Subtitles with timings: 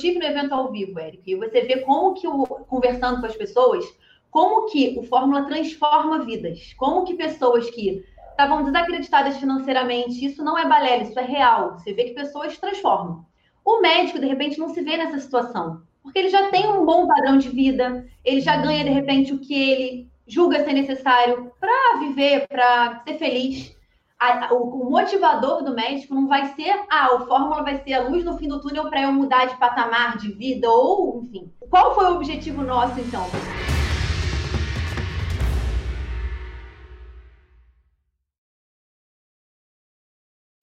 [0.00, 3.36] tive no evento ao vivo, Érico, e você vê como que, o, conversando com as
[3.36, 3.84] pessoas,
[4.30, 6.74] como que o Fórmula transforma vidas.
[6.76, 11.78] Como que pessoas que estavam desacreditadas financeiramente, isso não é balela, isso é real.
[11.78, 13.24] Você vê que pessoas transformam.
[13.64, 17.06] O médico, de repente, não se vê nessa situação, porque ele já tem um bom
[17.06, 21.98] padrão de vida, ele já ganha, de repente, o que ele julga ser necessário para
[22.00, 23.76] viver, para ser feliz.
[24.20, 28.08] A, o, o, motivador do médico não vai ser, ah, o fórmula vai ser a
[28.08, 31.52] luz no fim do túnel para eu mudar de patamar de vida, ou, enfim.
[31.70, 33.24] Qual foi o objetivo nosso, então?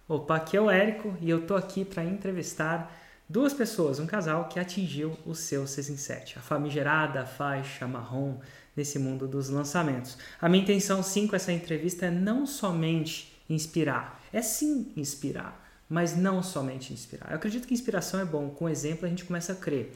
[0.06, 2.92] Opa, aqui é o Érico e eu tô aqui para entrevistar
[3.28, 8.38] duas pessoas, um casal que atingiu o seu 6 em 7, a famigerada faixa marrom
[8.76, 10.18] nesse mundo dos lançamentos.
[10.42, 16.16] A minha intenção sim com essa entrevista é não somente inspirar, é sim inspirar, mas
[16.16, 17.30] não somente inspirar.
[17.32, 19.92] Eu acredito que inspiração é bom, com exemplo a gente começa a crer.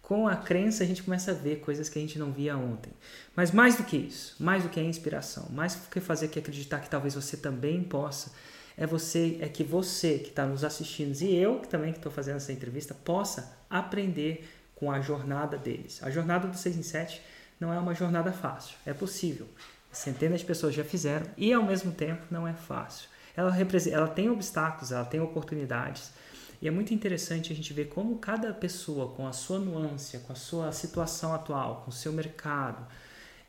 [0.00, 2.92] Com a crença a gente começa a ver coisas que a gente não via ontem.
[3.34, 6.38] Mas mais do que isso, mais do que a inspiração, mais do que fazer que
[6.38, 8.32] acreditar que talvez você também possa
[8.76, 12.10] é você, é que você que está nos assistindo e eu que também que estou
[12.10, 16.02] fazendo essa entrevista possa aprender com a jornada deles.
[16.02, 17.22] A jornada do 6 em 7
[17.60, 19.46] não é uma jornada fácil, é possível.
[19.94, 23.08] Centenas de pessoas já fizeram e ao mesmo tempo não é fácil.
[23.36, 23.54] Ela,
[23.90, 26.12] ela tem obstáculos, ela tem oportunidades.
[26.60, 30.32] E é muito interessante a gente ver como cada pessoa, com a sua nuance, com
[30.32, 32.86] a sua situação atual, com o seu mercado,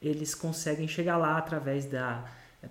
[0.02, 2.26] eles conseguem chegar lá através da,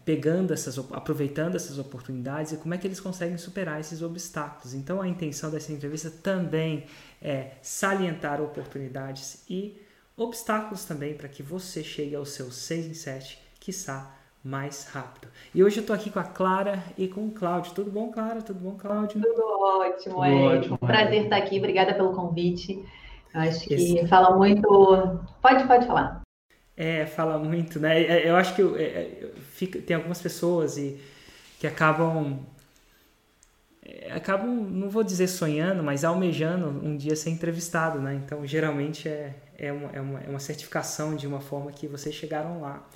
[0.05, 4.75] pegando essas, aproveitando essas oportunidades e como é que eles conseguem superar esses obstáculos.
[4.75, 6.87] Então a intenção dessa entrevista também
[7.21, 9.81] é salientar oportunidades e
[10.17, 15.29] obstáculos também para que você chegue ao seu 6 em 7, quiçá mais rápido.
[15.55, 17.73] E hoje eu estou aqui com a Clara e com o Cláudio.
[17.73, 18.43] Tudo bom, Clara?
[18.43, 19.23] Tudo bom, Cláudio?
[19.23, 20.59] Tudo ótimo, Tudo é.
[20.59, 21.57] Ótimo, Prazer estar aqui.
[21.57, 22.85] Obrigada pelo convite.
[23.33, 24.07] Acho que Esse...
[24.07, 24.69] fala muito.
[25.41, 26.21] Pode, pode falar.
[26.77, 28.03] É, fala muito, né?
[28.03, 31.01] É, eu acho que eu, é, é fica, tem algumas pessoas e,
[31.59, 32.41] que acabam
[33.83, 38.21] é, acabam, não vou dizer sonhando, mas almejando um dia ser entrevistado, né?
[38.23, 42.15] Então, geralmente é, é, uma, é, uma, é uma certificação de uma forma que vocês
[42.15, 42.87] chegaram lá.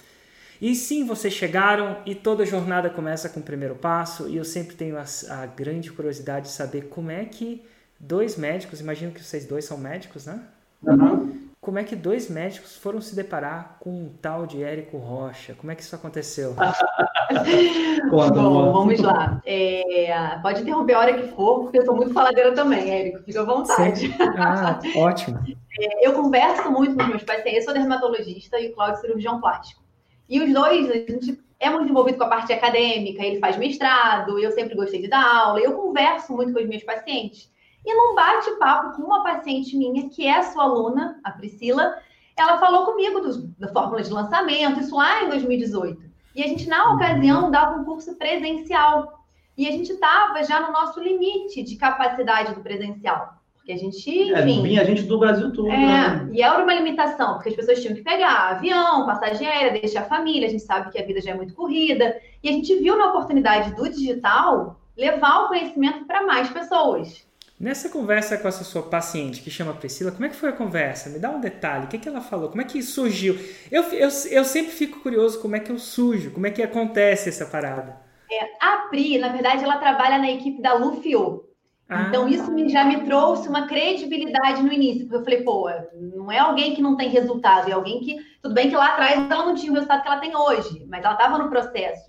[0.60, 4.76] E sim, vocês chegaram e toda jornada começa com o primeiro passo, e eu sempre
[4.76, 7.64] tenho a, a grande curiosidade de saber como é que
[7.98, 10.40] dois médicos, imagino que vocês dois são médicos, né?
[10.82, 15.54] Uhum como é que dois médicos foram se deparar com um tal de Érico Rocha?
[15.54, 16.54] Como é que isso aconteceu?
[18.10, 19.42] Bom, vamos lá.
[19.44, 23.22] É, pode interromper a hora que for, porque eu sou muito faladeira também, Érico.
[23.22, 24.16] Fica à vontade.
[24.38, 25.38] Ah, ótimo.
[25.78, 27.56] É, eu converso muito com meus pacientes.
[27.58, 29.82] Eu sou dermatologista e o Cláudio cirurgião plástico.
[30.28, 34.38] E os dois, a gente é muito envolvido com a parte acadêmica, ele faz mestrado,
[34.38, 37.50] eu sempre gostei de dar aula, eu converso muito com os meus pacientes.
[37.84, 41.96] E num bate-papo com uma paciente minha, que é sua aluna, a Priscila,
[42.36, 43.20] ela falou comigo
[43.58, 46.08] da fórmula de lançamento, isso lá em 2018.
[46.34, 49.24] E a gente, na ocasião, dava um curso presencial.
[49.56, 53.37] E a gente estava já no nosso limite de capacidade do presencial.
[53.68, 54.60] Porque a gente, é, enfim...
[54.60, 55.70] É, vinha gente do Brasil todo.
[55.70, 56.28] É, né?
[56.32, 60.04] e era uma limitação, porque as pessoas tinham que pegar avião, passagem aérea, deixar a
[60.04, 62.18] família, a gente sabe que a vida já é muito corrida.
[62.42, 67.26] E a gente viu na oportunidade do digital levar o conhecimento para mais pessoas.
[67.60, 71.10] Nessa conversa com essa sua paciente que chama Priscila, como é que foi a conversa?
[71.10, 72.48] Me dá um detalhe, o que, é que ela falou?
[72.48, 73.38] Como é que surgiu?
[73.70, 77.28] Eu, eu, eu sempre fico curioso como é que eu sujo, como é que acontece
[77.28, 78.00] essa parada.
[78.30, 81.47] É, a Pri, na verdade, ela trabalha na equipe da Lufio.
[81.88, 82.02] Ah.
[82.08, 85.70] Então, isso me, já me trouxe uma credibilidade no início, porque eu falei, pô,
[86.14, 89.30] não é alguém que não tem resultado, é alguém que, tudo bem que lá atrás
[89.30, 92.08] ela não tinha o resultado que ela tem hoje, mas ela estava no processo.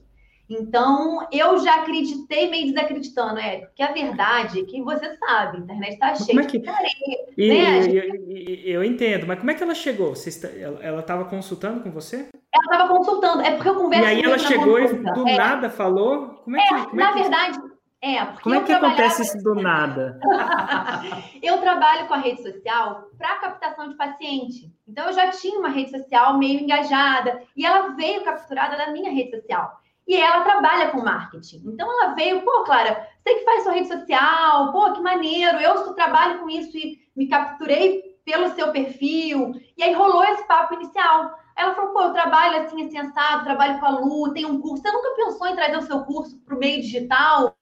[0.49, 5.59] Então, eu já acreditei meio desacreditando, é, porque a verdade é que você sabe, a
[5.59, 6.57] internet está cheia é que...
[6.57, 7.83] de carinho, e, né?
[7.85, 10.15] Eu, eu, eu, entendo, mas como é que ela chegou?
[10.15, 12.29] Você, ela estava consultando com você?
[12.51, 15.37] Ela estava consultando, é porque eu converso E aí ela chegou e do é.
[15.37, 16.29] nada falou?
[16.43, 17.19] Como é, que, como é na que...
[17.19, 17.59] verdade,
[18.01, 18.93] é, porque Como é que trabalhava...
[18.93, 20.19] acontece isso do nada?
[21.43, 24.73] eu trabalho com a rede social para captação de paciente.
[24.87, 29.11] Então eu já tinha uma rede social meio engajada e ela veio capturada da minha
[29.11, 29.79] rede social.
[30.07, 31.61] E ela trabalha com marketing.
[31.65, 35.93] Então ela veio, pô, Clara, você que faz sua rede social, pô, que maneiro, eu
[35.93, 39.51] trabalho com isso e me capturei pelo seu perfil.
[39.77, 41.37] E aí rolou esse papo inicial.
[41.55, 44.81] Ela falou, pô, eu trabalho assim, assim, assado, trabalho com a Lu, tem um curso.
[44.81, 47.53] Você nunca pensou em trazer o seu curso para o meio digital?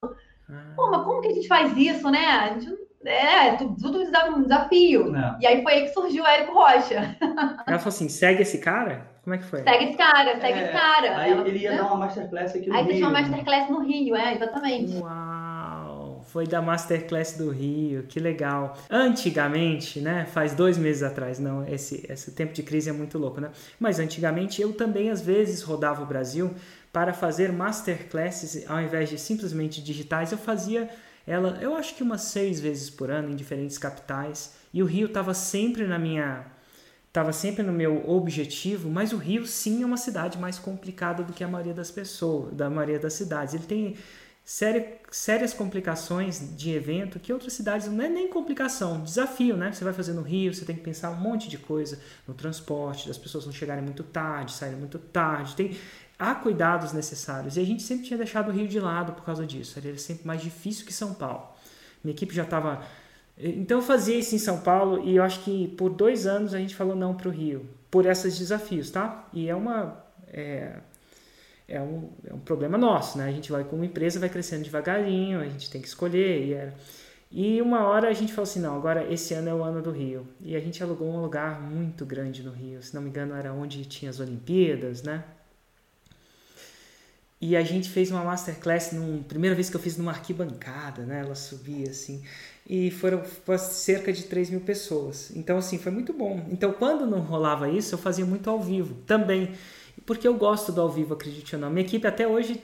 [0.75, 2.25] Pô, mas como que a gente faz isso, né?
[2.25, 5.15] A gente é, tudo um desafio.
[5.15, 5.37] É.
[5.41, 7.15] E aí foi aí que surgiu o Érico Rocha.
[7.65, 9.07] Ela falou assim: segue esse cara?
[9.23, 9.61] Como é que foi?
[9.61, 11.17] Segue esse cara, segue é, esse cara.
[11.17, 11.77] Aí Ela, ele ia né?
[11.77, 12.91] dar uma masterclass aqui no aí Rio.
[12.91, 14.97] Aí tinha uma masterclass no Rio, é, exatamente.
[14.97, 15.47] Uau!
[16.27, 18.77] foi da Masterclass do Rio, que legal.
[18.89, 23.39] Antigamente, né, faz dois meses atrás, não, esse, esse tempo de crise é muito louco,
[23.39, 23.49] né?
[23.79, 26.53] Mas antigamente eu também às vezes rodava o Brasil
[26.97, 30.89] para fazer masterclasses ao invés de simplesmente digitais, eu fazia
[31.27, 34.55] ela, eu acho que umas seis vezes por ano em diferentes capitais.
[34.73, 36.47] E o Rio estava sempre na minha
[37.07, 41.33] estava sempre no meu objetivo, mas o Rio sim é uma cidade mais complicada do
[41.33, 43.53] que a maioria das pessoas, da maioria das cidades.
[43.53, 43.95] Ele tem
[44.43, 49.71] séria, sérias complicações de evento que outras cidades não é nem complicação, desafio, né?
[49.71, 53.07] Você vai fazer no Rio, você tem que pensar um monte de coisa no transporte,
[53.07, 55.77] das pessoas não chegarem muito tarde, saírem muito tarde, tem
[56.17, 59.45] há cuidados necessários e a gente sempre tinha deixado o Rio de lado por causa
[59.45, 59.77] disso.
[59.79, 61.47] Ele era sempre mais difícil que São Paulo.
[62.03, 62.83] Minha equipe já estava
[63.39, 66.57] então eu fazia isso em São Paulo e eu acho que por dois anos a
[66.57, 69.27] gente falou não para o Rio, por esses desafios, tá?
[69.31, 70.03] E é uma.
[70.33, 70.77] É,
[71.67, 73.25] é, um, é um problema nosso, né?
[73.27, 76.47] A gente vai com uma empresa, vai crescendo devagarinho, a gente tem que escolher.
[76.47, 76.73] E, era,
[77.31, 79.91] e uma hora a gente falou assim: não, agora esse ano é o ano do
[79.91, 80.27] Rio.
[80.41, 83.53] E a gente alugou um lugar muito grande no Rio, se não me engano, era
[83.53, 85.23] onde tinha as Olimpíadas, né?
[87.39, 91.21] E a gente fez uma masterclass, num, primeira vez que eu fiz numa arquibancada, né?
[91.21, 92.23] Ela subia assim
[92.69, 93.23] e foram
[93.57, 95.31] cerca de 3 mil pessoas.
[95.35, 96.45] Então, assim, foi muito bom.
[96.51, 99.53] Então, quando não rolava isso, eu fazia muito ao vivo também.
[100.05, 101.69] Porque eu gosto do ao vivo, acredite ou não.
[101.69, 102.61] Minha equipe até hoje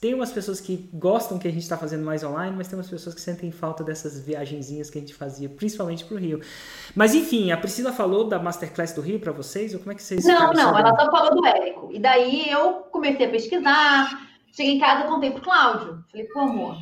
[0.00, 2.88] tem umas pessoas que gostam que a gente está fazendo mais online, mas tem umas
[2.88, 6.40] pessoas que sentem falta dessas viagenzinhas que a gente fazia, principalmente para o Rio.
[6.94, 9.74] Mas enfim, a Priscila falou da Masterclass do Rio para vocês?
[9.74, 10.88] Ou como é que vocês Não, não, sabendo?
[10.88, 11.90] ela só falou do Érico.
[11.92, 16.04] E daí eu comecei a pesquisar, cheguei em casa e contei pro Cláudio.
[16.10, 16.76] Falei, pô, amor,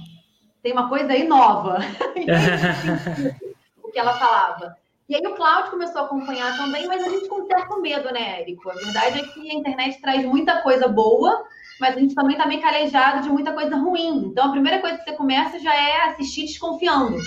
[0.62, 1.78] tem uma coisa aí nova.
[3.82, 4.76] o que ela falava.
[5.08, 8.40] E aí o Cláudio começou a acompanhar também, mas a gente com certo medo, né,
[8.40, 8.70] Érico?
[8.70, 11.44] A verdade é que a internet traz muita coisa boa,
[11.80, 14.26] mas a gente também está meio calejado de muita coisa ruim.
[14.26, 17.18] Então a primeira coisa que você começa já é assistir desconfiando.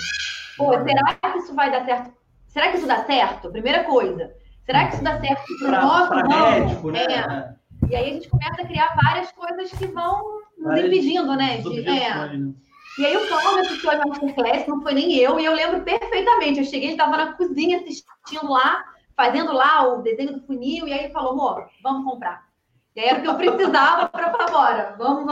[0.56, 2.12] Pô, será que isso vai dar certo?
[2.48, 3.50] Será que isso dá certo?
[3.50, 4.32] Primeira coisa.
[4.64, 7.04] Será que isso dá certo para o nosso médico, né?
[7.04, 7.60] É.
[7.90, 11.58] E aí a gente começa a criar várias coisas que vão nos impedindo, né?
[11.58, 12.14] De, é.
[12.14, 12.52] Né?
[12.98, 16.58] E aí o Cláudio assistiu a Masterclass, não foi nem eu, e eu lembro perfeitamente.
[16.58, 18.84] Eu cheguei, ele estava na cozinha assistindo lá,
[19.16, 22.49] fazendo lá o desenho do funil, e aí ele falou, amor, vamos comprar.
[22.94, 25.24] E aí era o que eu precisava para falar, bora, vamos,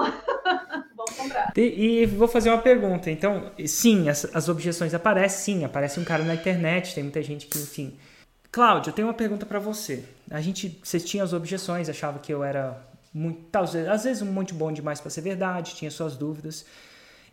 [0.96, 1.52] vamos comprar.
[1.56, 3.10] E, e, vou fazer uma pergunta.
[3.10, 7.46] Então, sim, as, as objeções aparecem, sim, aparece um cara na internet, tem muita gente
[7.46, 7.98] que, enfim.
[8.50, 10.04] Cláudio, eu tenho uma pergunta para você.
[10.30, 12.80] A gente, você tinha as objeções, achava que eu era
[13.12, 16.64] muito, às vezes um monte bom demais para ser verdade, tinha suas dúvidas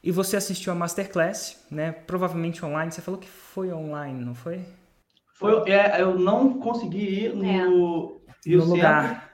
[0.05, 1.91] e você assistiu a Masterclass, né?
[1.91, 2.91] Provavelmente online.
[2.91, 4.63] Você falou que foi online, não foi?
[5.33, 8.55] Foi, é, eu não consegui ir no é.
[8.55, 9.24] No lugar.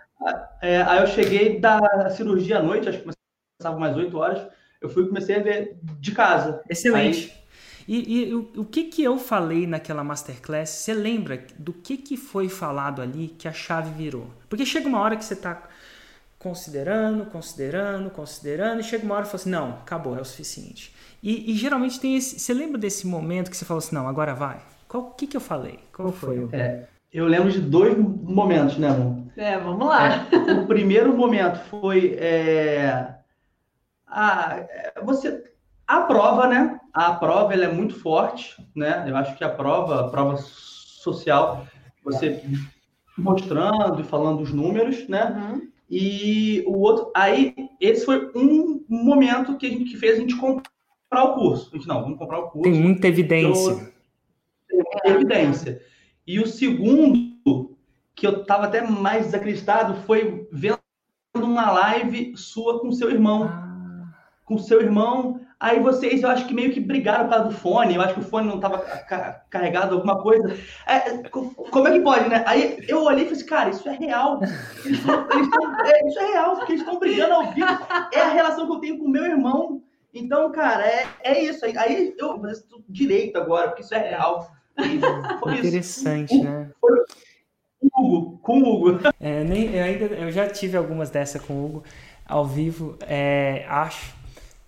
[0.62, 3.12] É, aí eu cheguei da cirurgia à noite, acho que
[3.60, 4.48] começava mais 8 horas.
[4.82, 6.62] Eu fui comecei a ver de casa.
[6.70, 7.32] Excelente.
[7.36, 7.42] Aí...
[7.88, 10.70] E, e o, o, que que eu falei naquela masterclass?
[10.70, 14.28] Você lembra do que que foi falado ali que a chave virou?
[14.48, 15.68] Porque chega uma hora que você está
[16.38, 20.94] considerando, considerando, considerando, e chega uma hora e fala assim, não, acabou, é o suficiente.
[21.22, 22.40] E, e, geralmente tem esse.
[22.40, 24.60] Você lembra desse momento que você falou assim, não, agora vai?
[24.88, 25.80] Qual que que eu falei?
[25.94, 26.48] Qual foi?
[26.52, 29.22] É, eu lembro de dois momentos, né, amor?
[29.36, 30.28] É, vamos lá.
[30.32, 33.16] É, o primeiro momento foi é,
[34.08, 34.66] a,
[35.04, 35.44] você
[35.88, 36.80] a prova, né?
[36.94, 39.06] A prova ela é muito forte, né?
[39.08, 41.66] Eu acho que a prova, a prova social,
[42.04, 42.42] você
[43.18, 45.26] mostrando e falando os números, né?
[45.26, 45.72] Uhum.
[45.90, 50.38] E o outro, aí, esse foi um momento que a gente que fez a gente
[50.38, 51.70] comprar o curso.
[51.74, 52.72] A gente, não, vamos comprar o curso.
[52.72, 53.94] Tem muita evidência.
[54.70, 55.82] Tem muita evidência.
[56.26, 57.78] E o segundo,
[58.16, 60.80] que eu estava até mais desacreditado, foi vendo
[61.36, 63.44] uma live sua com seu irmão.
[63.44, 64.14] Ah.
[64.46, 67.94] Com seu irmão Aí vocês, eu acho que meio que brigaram por causa do fone.
[67.94, 68.80] Eu acho que o fone não estava
[69.48, 70.58] carregado, alguma coisa.
[70.88, 72.44] É, como é que pode, né?
[72.48, 74.40] Aí eu olhei e falei assim, cara, isso é real.
[74.84, 75.50] Eles eles
[75.86, 77.68] é, isso é real, porque eles estão brigando ao vivo.
[78.12, 79.84] É a relação que eu tenho com meu irmão.
[80.12, 81.64] Então, cara, é, é isso.
[81.64, 82.42] Aí, aí eu
[82.90, 84.50] direito agora, porque isso é real.
[85.58, 86.44] Interessante, isso.
[86.44, 86.70] né?
[86.80, 88.40] Com o Hugo.
[88.42, 89.00] Com o Hugo.
[89.20, 91.84] É, nem, eu, ainda, eu já tive algumas dessas com o Hugo
[92.26, 92.98] ao vivo.
[93.02, 94.22] É, acho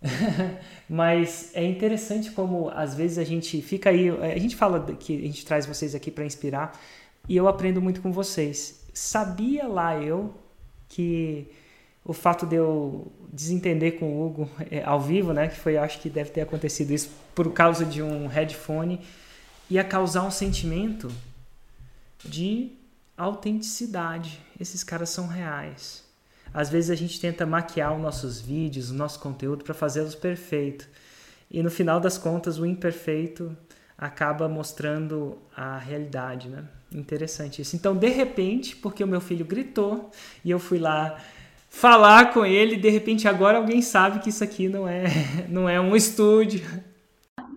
[0.90, 5.22] Mas é interessante como às vezes a gente fica aí, a gente fala que a
[5.22, 6.80] gente traz vocês aqui para inspirar
[7.28, 8.86] e eu aprendo muito com vocês.
[8.94, 10.34] Sabia lá eu
[10.90, 11.48] que
[12.06, 16.00] o fato de eu desentender com o Hugo é, ao vivo, né, que foi acho
[16.00, 19.00] que deve ter acontecido isso por causa de um headphone,
[19.70, 21.12] ia causar um sentimento
[22.24, 22.72] de
[23.18, 24.40] autenticidade.
[24.60, 26.04] Esses caras são reais.
[26.54, 30.88] Às vezes a gente tenta maquiar os nossos vídeos, o nosso conteúdo para fazê-los perfeito.
[31.50, 33.56] e no final das contas o imperfeito
[33.98, 36.64] acaba mostrando a realidade, né?
[36.92, 37.76] Interessante isso.
[37.76, 40.12] Então, de repente, porque o meu filho gritou
[40.44, 41.18] e eu fui lá
[41.70, 45.06] falar com ele, de repente agora alguém sabe que isso aqui não é
[45.50, 46.64] não é um estúdio.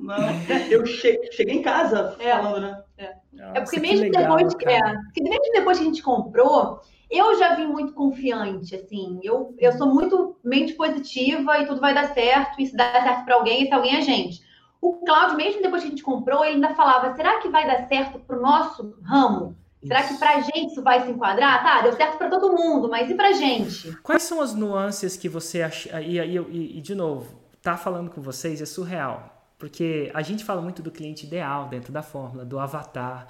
[0.06, 0.16] Não,
[0.70, 2.82] eu cheguei em casa é, falando, né?
[2.98, 6.80] É, Nossa, é porque mesmo legal, depois, é, porque mesmo depois que a gente comprou,
[7.10, 9.20] eu já vim muito confiante, assim.
[9.22, 12.60] Eu, eu sou muito mente positiva e tudo vai dar certo.
[12.60, 14.40] E se dá certo para alguém, esse alguém é a gente.
[14.80, 17.86] O Cláudio, mesmo depois que a gente comprou, ele ainda falava: será que vai dar
[17.88, 19.56] certo para o nosso ramo?
[19.86, 21.62] Será que para a gente isso vai se enquadrar?
[21.62, 23.96] Tá, deu certo para todo mundo, mas e para gente?
[24.02, 26.00] Quais são as nuances que você acha?
[26.00, 29.35] E, e, e, de novo, tá falando com vocês é surreal.
[29.58, 33.26] Porque a gente fala muito do cliente ideal dentro da fórmula, do avatar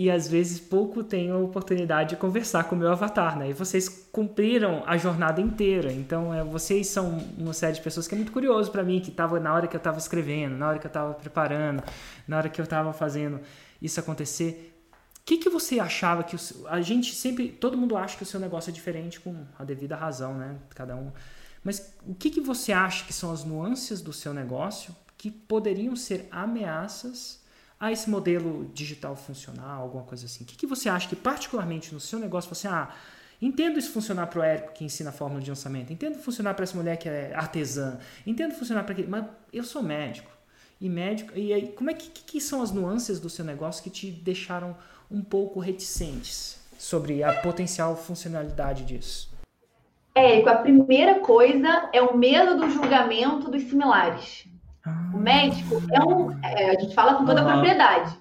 [0.00, 3.50] e às vezes pouco tenho a oportunidade de conversar com o meu avatar, né?
[3.50, 5.92] E vocês cumpriram a jornada inteira.
[5.92, 9.10] Então, é, vocês são uma série de pessoas que é muito curioso para mim, que
[9.10, 11.82] estava na hora que eu estava escrevendo, na hora que eu estava preparando,
[12.26, 13.40] na hora que eu estava fazendo
[13.82, 14.74] isso acontecer.
[15.18, 18.26] O que, que você achava que o, a gente sempre, todo mundo acha que o
[18.26, 20.56] seu negócio é diferente com a devida razão, né?
[20.70, 21.12] Cada um.
[21.62, 25.94] Mas o que, que você acha que são as nuances do seu negócio que poderiam
[25.94, 27.40] ser ameaças
[27.78, 30.44] a esse modelo digital funcional, alguma coisa assim?
[30.44, 32.94] O que, que você acha que, particularmente no seu negócio, você, ah,
[33.40, 36.62] entendo isso funcionar para o Érico que ensina a fórmula de lançamento, entendo funcionar para
[36.62, 40.30] essa mulher que é artesã, entendo funcionar para aquele, mas eu sou médico.
[40.80, 43.90] E médico, e aí, como é que, que, são as nuances do seu negócio que
[43.90, 44.74] te deixaram
[45.10, 49.29] um pouco reticentes sobre a potencial funcionalidade disso?
[50.14, 54.48] Érico, a primeira coisa é o medo do julgamento dos similares.
[55.14, 56.32] O médico é um.
[56.44, 58.18] É, a gente fala com toda a propriedade.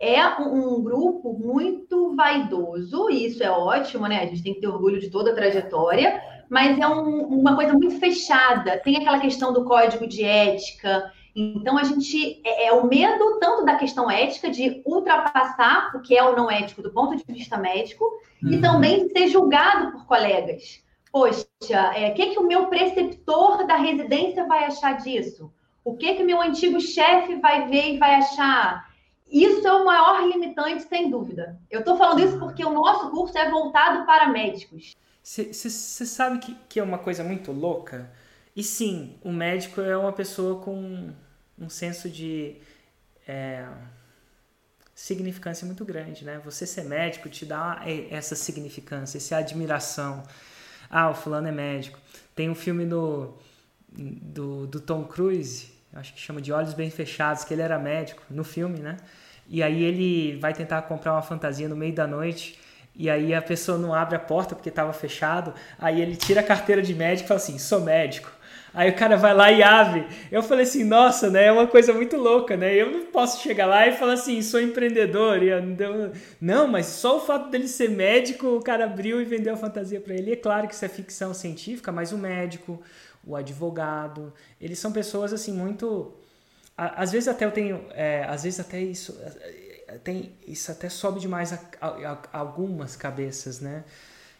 [0.00, 4.22] É um, um, grupo muito vaidoso, e isso é ótimo, né?
[4.22, 7.72] A gente tem que ter orgulho de toda a trajetória, mas é um, uma coisa
[7.72, 8.78] muito fechada.
[8.78, 11.12] Tem aquela questão do código de ética.
[11.34, 12.40] Então, a gente.
[12.44, 16.50] É, é o medo tanto da questão ética, de ultrapassar o que é ou não
[16.50, 18.04] ético do ponto de vista médico,
[18.42, 18.52] uhum.
[18.52, 20.82] e também de ser julgado por colegas.
[21.12, 25.52] Poxa, o é, que, que o meu preceptor da residência vai achar disso?
[25.84, 28.88] O que que meu antigo chefe vai ver e vai achar?
[29.30, 31.58] Isso é o maior limitante, sem dúvida.
[31.70, 34.94] Eu estou falando isso porque o nosso curso é voltado para médicos.
[35.22, 38.10] Você sabe que, que é uma coisa muito louca?
[38.56, 41.10] E sim, o médico é uma pessoa com
[41.58, 42.56] um senso de
[43.26, 43.66] é,
[44.94, 46.40] significância muito grande, né?
[46.44, 50.22] Você ser médico te dá essa significância, essa admiração.
[50.90, 51.98] Ah, o fulano é médico.
[52.34, 53.34] Tem um filme do,
[53.92, 58.22] do, do Tom Cruise acho que chama de Olhos Bem Fechados, que ele era médico
[58.30, 58.96] no filme, né?
[59.48, 62.58] E aí ele vai tentar comprar uma fantasia no meio da noite
[62.94, 65.54] e aí a pessoa não abre a porta porque estava fechado.
[65.78, 68.30] Aí ele tira a carteira de médico e fala assim: sou médico.
[68.74, 70.06] Aí o cara vai lá e abre.
[70.30, 71.46] Eu falei assim: nossa, né?
[71.46, 72.74] É uma coisa muito louca, né?
[72.74, 75.42] Eu não posso chegar lá e falar assim: sou empreendedor.
[75.42, 75.50] E
[76.40, 80.00] não, mas só o fato dele ser médico, o cara abriu e vendeu a fantasia
[80.00, 80.30] para ele.
[80.30, 82.80] E é claro que isso é ficção científica, mas o médico,
[83.24, 84.32] o advogado.
[84.60, 86.14] Eles são pessoas assim muito.
[86.76, 87.84] Às vezes até eu tenho.
[87.92, 89.18] É, às vezes até isso.
[89.22, 93.84] É, tem, isso até sobe demais a, a, a algumas cabeças, né?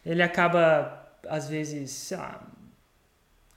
[0.05, 2.47] Ele acaba, às vezes, sei lá,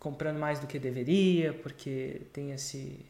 [0.01, 3.05] comprando mais do que deveria, porque tem esse.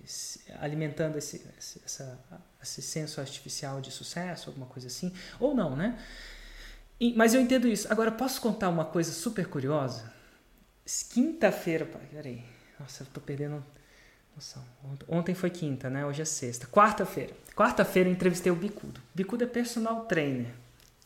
[0.59, 2.19] alimentando esse, essa,
[2.61, 5.13] esse senso artificial de sucesso, alguma coisa assim.
[5.39, 5.97] Ou não, né?
[6.99, 7.89] E, mas eu entendo isso.
[7.89, 10.11] Agora, posso contar uma coisa super curiosa?
[11.13, 12.43] Quinta-feira, peraí.
[12.77, 13.63] Nossa, eu tô perdendo
[14.35, 14.61] noção.
[15.07, 16.05] Ontem foi quinta, né?
[16.05, 16.67] Hoje é sexta.
[16.67, 17.33] Quarta-feira.
[17.55, 18.99] Quarta-feira eu entrevistei o Bicudo.
[19.15, 20.51] Bicudo é personal trainer,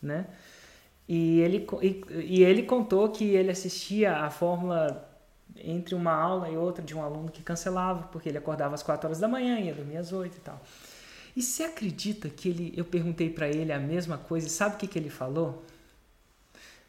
[0.01, 0.25] né?
[1.07, 5.14] E ele, e, e ele contou que ele assistia a fórmula
[5.57, 9.07] entre uma aula e outra de um aluno que cancelava, porque ele acordava às 4
[9.07, 10.61] horas da manhã e ia dormir às 8 e tal.
[11.35, 14.77] E você acredita que ele, eu perguntei para ele a mesma coisa e sabe o
[14.77, 15.65] que, que ele falou?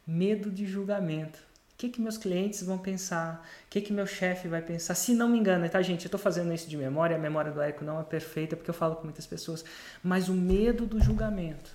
[0.05, 1.39] Medo de julgamento.
[1.73, 3.45] O que, que meus clientes vão pensar?
[3.65, 4.95] O que, que meu chefe vai pensar?
[4.95, 6.05] Se não me engano, tá, gente?
[6.05, 8.73] Eu estou fazendo isso de memória, a memória do Érico não é perfeita porque eu
[8.73, 9.63] falo com muitas pessoas,
[10.01, 11.69] mas o medo do julgamento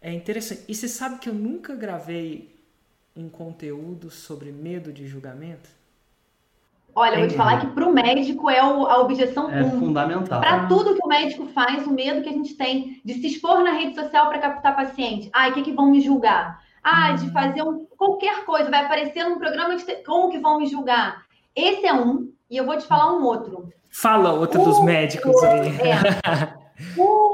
[0.00, 0.62] é interessante.
[0.68, 2.53] E você sabe que eu nunca gravei
[3.16, 5.70] um conteúdo sobre medo de julgamento?
[6.96, 9.80] Olha, eu vou te falar que para o médico é o, a objeção é um.
[9.80, 10.40] fundamental.
[10.40, 13.64] Para tudo que o médico faz, o medo que a gente tem de se expor
[13.64, 15.28] na rede social para captar paciente.
[15.32, 16.62] Ai, o que, que vão me julgar?
[16.82, 20.66] Ah, de fazer um, qualquer coisa, vai aparecer num programa de como que vão me
[20.66, 21.24] julgar.
[21.56, 23.72] Esse é um, e eu vou te falar um outro.
[23.90, 25.68] Fala outro o, dos médicos aí.
[25.80, 27.33] É, o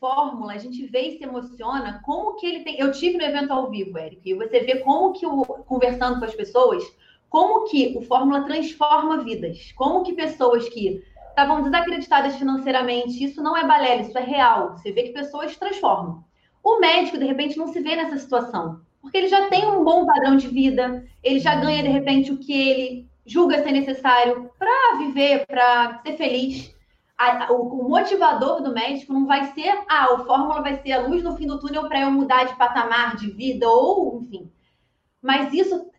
[0.00, 2.78] Fórmula, a gente vê e se emociona como que ele tem.
[2.78, 6.24] Eu tive no evento ao vivo, Eric, e você vê como que o conversando com
[6.24, 6.82] as pessoas,
[7.28, 13.56] como que o Fórmula transforma vidas, como que pessoas que estavam desacreditadas financeiramente, isso não
[13.56, 14.76] é balela, isso é real.
[14.76, 16.24] Você vê que pessoas transformam.
[16.64, 20.04] O médico, de repente, não se vê nessa situação, porque ele já tem um bom
[20.04, 24.98] padrão de vida, ele já ganha, de repente, o que ele julga ser necessário para
[24.98, 26.74] viver, para ser feliz.
[27.18, 31.00] A, o, o, motivador do médico não vai ser, ah, o fórmula vai ser a
[31.00, 34.52] luz no fim do túnel para eu mudar de patamar de vida, ou enfim.
[35.20, 35.90] Mas isso.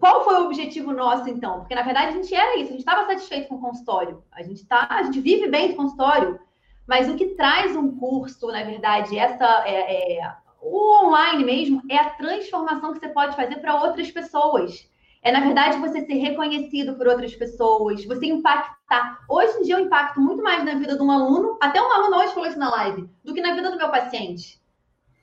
[0.00, 1.60] Qual foi o objetivo nosso, então?
[1.60, 4.24] Porque, na verdade, a gente era isso, a gente estava satisfeito com o consultório.
[4.32, 6.40] A gente, tá, a gente vive bem do consultório.
[6.88, 11.96] Mas o que traz um curso, na verdade, essa é, é, o online mesmo, é
[11.96, 14.90] a transformação que você pode fazer para outras pessoas.
[15.22, 19.20] É, na verdade, você ser reconhecido por outras pessoas, você impactar.
[19.28, 22.16] Hoje em dia, eu impacto muito mais na vida de um aluno, até um aluno
[22.16, 24.60] hoje falou isso na live, do que na vida do meu paciente.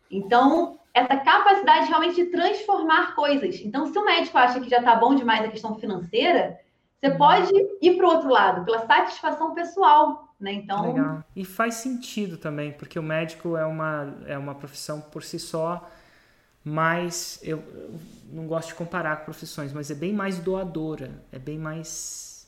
[0.10, 3.60] Então, essa capacidade realmente de transformar coisas.
[3.60, 6.58] Então, se o médico acha que já está bom demais a questão financeira,
[6.98, 7.52] você pode
[7.82, 10.34] ir para o outro lado, pela satisfação pessoal.
[10.40, 10.54] Né?
[10.54, 10.94] Então...
[10.94, 11.24] Legal.
[11.36, 15.86] E faz sentido também, porque o médico é uma, é uma profissão por si só
[16.64, 18.00] mais eu, eu
[18.32, 22.48] não gosto de comparar com profissões, mas é bem mais doadora, é bem mais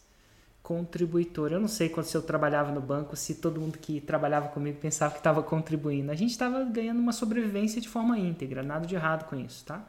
[0.61, 1.55] contribuidora.
[1.55, 5.11] Eu não sei quando eu trabalhava no banco, se todo mundo que trabalhava comigo pensava
[5.11, 6.11] que estava contribuindo.
[6.11, 9.85] A gente estava ganhando uma sobrevivência de forma íntegra, nada de errado com isso, tá?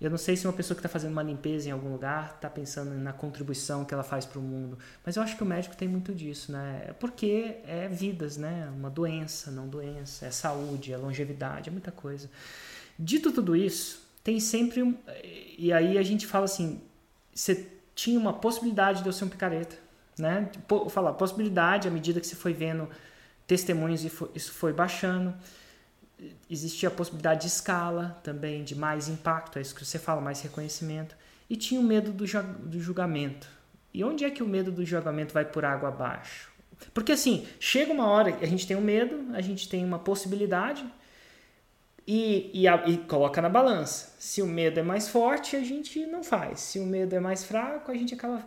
[0.00, 2.50] Eu não sei se uma pessoa que está fazendo uma limpeza em algum lugar está
[2.50, 5.76] pensando na contribuição que ela faz para o mundo, mas eu acho que o médico
[5.76, 6.86] tem muito disso, né?
[6.88, 8.68] É porque é vidas, né?
[8.76, 12.28] Uma doença, não doença, é saúde, é longevidade, é muita coisa.
[13.04, 14.94] Dito tudo isso, tem sempre um.
[15.58, 16.80] E aí a gente fala assim:
[17.34, 17.66] você
[17.96, 19.76] tinha uma possibilidade de eu ser um picareta,
[20.16, 20.48] né?
[20.88, 22.88] Falar, possibilidade, à medida que você foi vendo
[23.44, 25.34] testemunhos, isso foi baixando.
[26.48, 30.40] Existia a possibilidade de escala também, de mais impacto, é isso que você fala, mais
[30.40, 31.16] reconhecimento.
[31.50, 33.48] E tinha o medo do, do julgamento.
[33.92, 36.52] E onde é que o medo do julgamento vai por água abaixo?
[36.94, 40.84] Porque assim, chega uma hora a gente tem um medo, a gente tem uma possibilidade,
[42.06, 44.14] e, e, a, e, coloca na balança.
[44.18, 46.60] Se o medo é mais forte, a gente não faz.
[46.60, 48.44] Se o medo é mais fraco, a gente acaba.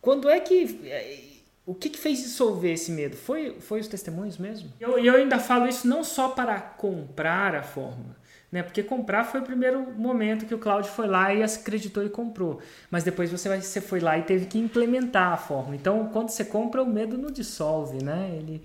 [0.00, 0.80] Quando é que.
[0.84, 3.16] É, o que, que fez dissolver esse medo?
[3.16, 4.72] Foi, foi os testemunhos mesmo?
[4.80, 8.16] E eu, eu ainda falo isso não só para comprar a fórmula,
[8.52, 8.62] né?
[8.62, 12.60] Porque comprar foi o primeiro momento que o Cláudio foi lá e acreditou e comprou.
[12.88, 15.74] Mas depois você, vai, você foi lá e teve que implementar a fórmula.
[15.74, 18.30] Então, quando você compra, o medo não dissolve, né?
[18.38, 18.62] Ele,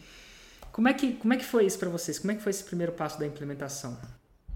[0.72, 2.18] como é que, como é que foi isso para vocês?
[2.18, 3.98] Como é que foi esse primeiro passo da implementação?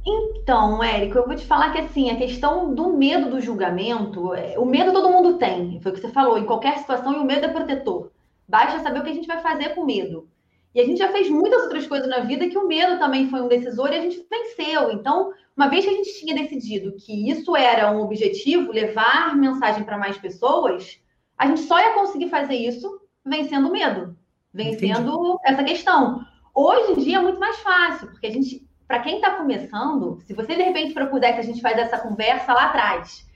[0.08, 4.58] Então, Érico, eu vou te falar que assim, a questão do medo do julgamento, é,
[4.58, 7.26] o medo todo mundo tem, foi o que você falou, em qualquer situação, e o
[7.26, 8.12] medo é protetor.
[8.48, 10.30] Basta saber o que a gente vai fazer com medo.
[10.76, 13.42] E a gente já fez muitas outras coisas na vida que o medo também foi
[13.42, 14.92] um decisor e a gente venceu.
[14.92, 19.84] Então, uma vez que a gente tinha decidido que isso era um objetivo, levar mensagem
[19.84, 21.00] para mais pessoas,
[21.38, 24.16] a gente só ia conseguir fazer isso vencendo o medo
[24.56, 26.26] vencendo essa questão.
[26.54, 30.34] Hoje em dia é muito mais fácil, porque a gente, para quem está começando, se
[30.34, 33.30] você de repente propuser que a gente faz essa conversa lá atrás,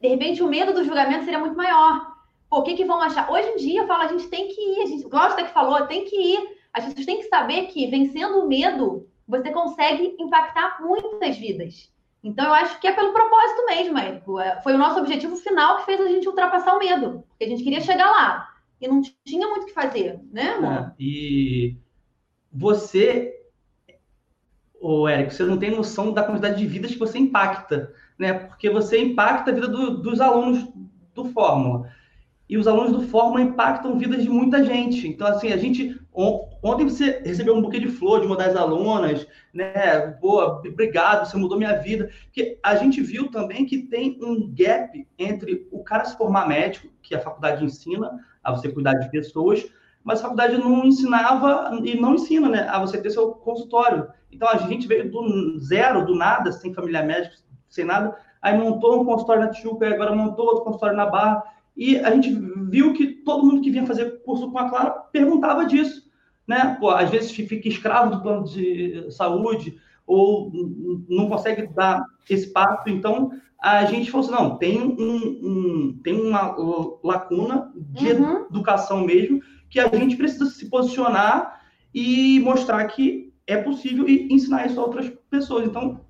[0.00, 2.18] de repente o medo do julgamento seria muito maior.
[2.50, 3.30] Pô, o que, que vão achar?
[3.30, 5.86] Hoje em dia eu falo, a gente tem que ir, a gente, o que falou,
[5.86, 6.58] tem que ir.
[6.72, 11.92] As pessoas têm que saber que vencendo o medo, você consegue impactar muitas vidas.
[12.22, 14.36] Então, eu acho que é pelo propósito mesmo, Érico.
[14.64, 17.24] Foi o nosso objetivo final que fez a gente ultrapassar o medo.
[17.28, 18.47] Porque a gente queria chegar lá
[18.80, 20.72] e não tinha muito o que fazer, né, amor?
[20.72, 21.76] É, e
[22.52, 23.34] você,
[24.80, 28.32] o Érico, você não tem noção da quantidade de vidas que você impacta, né?
[28.32, 30.66] Porque você impacta a vida do, dos alunos
[31.14, 31.92] do Fórmula.
[32.48, 35.06] E os alunos do Fórmula impactam vidas de muita gente.
[35.06, 36.00] Então, assim, a gente.
[36.62, 40.16] Ontem você recebeu um buquê de flor de uma das alunas, né?
[40.20, 42.10] Boa, obrigado, você mudou minha vida.
[42.24, 46.88] Porque a gente viu também que tem um gap entre o cara se formar médico,
[47.02, 49.64] que a faculdade ensina, a você cuidar de pessoas,
[50.02, 54.08] mas a faculdade não ensinava e não ensina, né, a você ter seu consultório.
[54.32, 57.36] Então a gente veio do zero, do nada, sem família médica,
[57.68, 61.44] sem nada, aí montou um consultório na Tijuca, agora montou outro consultório na Barra,
[61.78, 62.36] e a gente
[62.68, 66.10] viu que todo mundo que vinha fazer curso com a Clara perguntava disso,
[66.44, 66.76] né?
[66.80, 70.50] Pô, às vezes fica escravo do plano de saúde ou
[71.08, 76.20] não consegue dar esse passo, então a gente falou assim, não, tem, um, um tem
[76.20, 76.56] uma
[77.04, 78.46] lacuna de uhum.
[78.50, 81.60] educação mesmo, que a gente precisa se posicionar
[81.94, 85.64] e mostrar que é possível e ensinar isso a outras pessoas.
[85.64, 86.00] Então,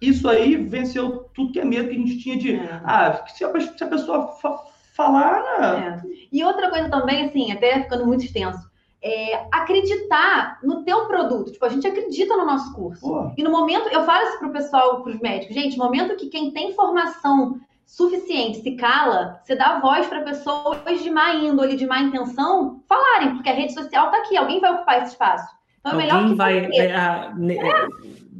[0.00, 2.80] isso aí venceu tudo que é medo que a gente tinha de, é.
[2.84, 5.42] ah, se a, se a pessoa fa falar...
[5.60, 6.00] Né?
[6.04, 6.12] É.
[6.32, 8.70] E outra coisa também, assim, até ficando muito extenso,
[9.02, 11.52] é, acreditar no teu produto.
[11.52, 13.00] Tipo, a gente acredita no nosso curso.
[13.00, 13.32] Pô.
[13.36, 16.52] E no momento, eu falo isso pro pessoal, pros médicos, gente, no momento que quem
[16.52, 22.00] tem formação suficiente, se cala, você dá voz para pessoas de má índole, de má
[22.00, 25.46] intenção, falarem, porque a rede social está aqui, alguém vai ocupar esse espaço.
[25.80, 26.70] Então é melhor que vai.
[26.72, 27.86] É, a, é.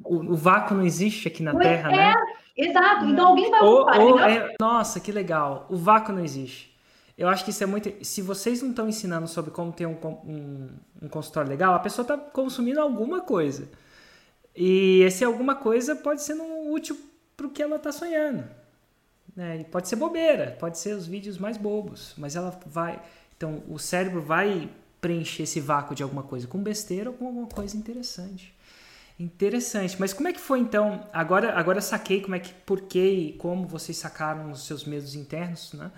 [0.05, 2.15] o, o, vácuo não existe aqui na Terra, é, né?
[2.57, 4.01] Exato, então alguém vai ocupar.
[4.01, 5.67] Ou, é, nossa, que legal.
[5.71, 6.73] O vácuo não existe.
[7.17, 7.93] Eu acho que isso é muito.
[8.05, 10.69] Se vocês não estão ensinando sobre como ter um, um,
[11.03, 13.69] um consultório legal, a pessoa está consumindo alguma coisa.
[14.55, 16.35] E esse alguma coisa pode ser
[16.69, 16.99] útil
[17.37, 18.45] para o que ela está sonhando.
[19.35, 19.65] Né?
[19.65, 23.01] pode ser bobeira, pode ser os vídeos mais bobos, mas ela vai.
[23.35, 24.69] Então, o cérebro vai
[25.01, 28.55] preencher esse vácuo de alguma coisa com besteira ou com alguma coisa interessante.
[29.19, 29.97] Interessante.
[30.01, 31.09] Mas como é que foi então?
[31.13, 35.15] Agora, agora saquei como é que, por que e como vocês sacaram os seus medos
[35.15, 35.91] internos, né?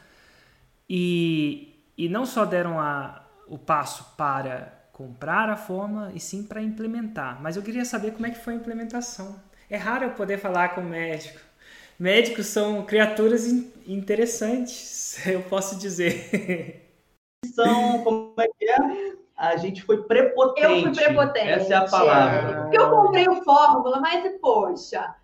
[0.88, 6.62] E, e não só deram a, o passo para comprar a forma e sim para
[6.62, 7.40] implementar.
[7.42, 9.40] Mas eu queria saber como é que foi a implementação.
[9.68, 11.40] É raro eu poder falar com o médico.
[11.98, 13.46] Médicos são criaturas
[13.86, 16.80] interessantes, eu posso dizer.
[17.54, 19.23] São, como é que é?
[19.36, 20.86] A gente foi prepotente.
[20.86, 21.48] Eu fui prepotente.
[21.48, 22.62] Essa é a palavra.
[22.62, 25.14] Porque eu comprei o Fórmula, mas, poxa,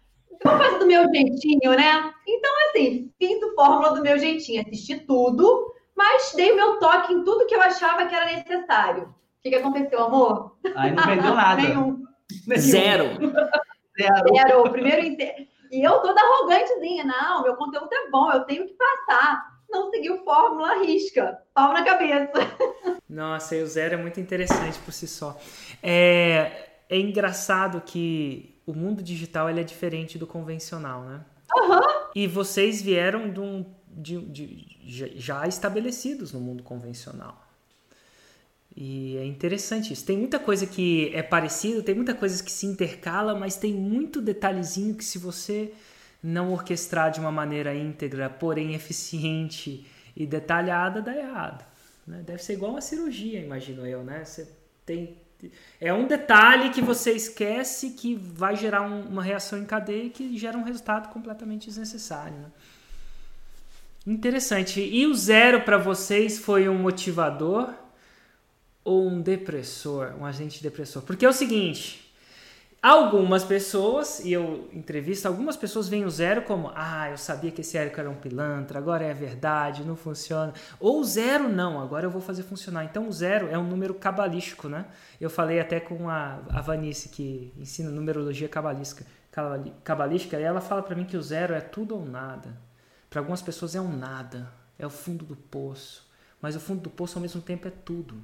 [0.45, 2.13] eu faço do meu jeitinho, né?
[2.27, 4.63] Então, assim, fiz o Fórmula do meu jeitinho.
[4.63, 9.05] Assisti tudo, mas dei o meu toque em tudo que eu achava que era necessário.
[9.05, 10.57] O que, que aconteceu, amor?
[10.75, 11.63] Aí não vendeu nada.
[11.63, 12.03] Nenhum.
[12.57, 13.05] Zero.
[13.99, 14.35] Zero.
[14.35, 14.71] Zero.
[14.71, 15.17] Primeiro
[15.71, 17.05] E eu toda arrogantezinha.
[17.05, 19.50] Não, meu conteúdo é bom, eu tenho que passar.
[19.71, 21.39] Não seguiu fórmula, risca.
[21.55, 22.33] Pau na cabeça.
[23.09, 25.39] Nossa, e o zero é muito interessante por si só.
[25.83, 31.21] É, é engraçado que o mundo digital ele é diferente do convencional, né?
[31.55, 31.81] Uhum.
[32.15, 34.67] E vocês vieram de, um, de, de,
[35.17, 37.47] já estabelecidos no mundo convencional.
[38.77, 40.07] E é interessante isso.
[40.07, 44.21] Tem muita coisa que é parecida, tem muita coisa que se intercala, mas tem muito
[44.21, 45.73] detalhezinho que se você
[46.23, 51.65] não orquestrar de uma maneira íntegra, porém eficiente e detalhada, dá errado.
[52.07, 52.23] Né?
[52.27, 54.25] Deve ser igual uma cirurgia, imagino eu, né?
[54.25, 54.49] Você
[54.85, 55.17] tem
[55.81, 60.37] é um detalhe que você esquece que vai gerar um, uma reação em cadeia que
[60.37, 62.37] gera um resultado completamente desnecessário.
[62.37, 62.51] Né?
[64.07, 64.81] Interessante.
[64.81, 67.73] E o zero para vocês foi um motivador
[68.85, 71.03] ou um depressor, um agente depressor?
[71.03, 72.10] Porque é o seguinte,
[72.83, 77.61] algumas pessoas, e eu entrevisto, algumas pessoas veem o zero como, ah, eu sabia que
[77.61, 80.53] esse Érico era um pilantra, agora é verdade, não funciona.
[80.79, 82.85] Ou zero não, agora eu vou fazer funcionar.
[82.85, 84.87] Então o zero é um número cabalístico, né?
[85.21, 89.05] Eu falei até com a, a Vanice, que ensina numerologia cabalística,
[89.85, 92.57] cabalística, e ela fala para mim que o zero é tudo ou nada.
[93.09, 96.09] Para algumas pessoas é um nada, é o fundo do poço.
[96.41, 98.23] Mas o fundo do poço ao mesmo tempo é tudo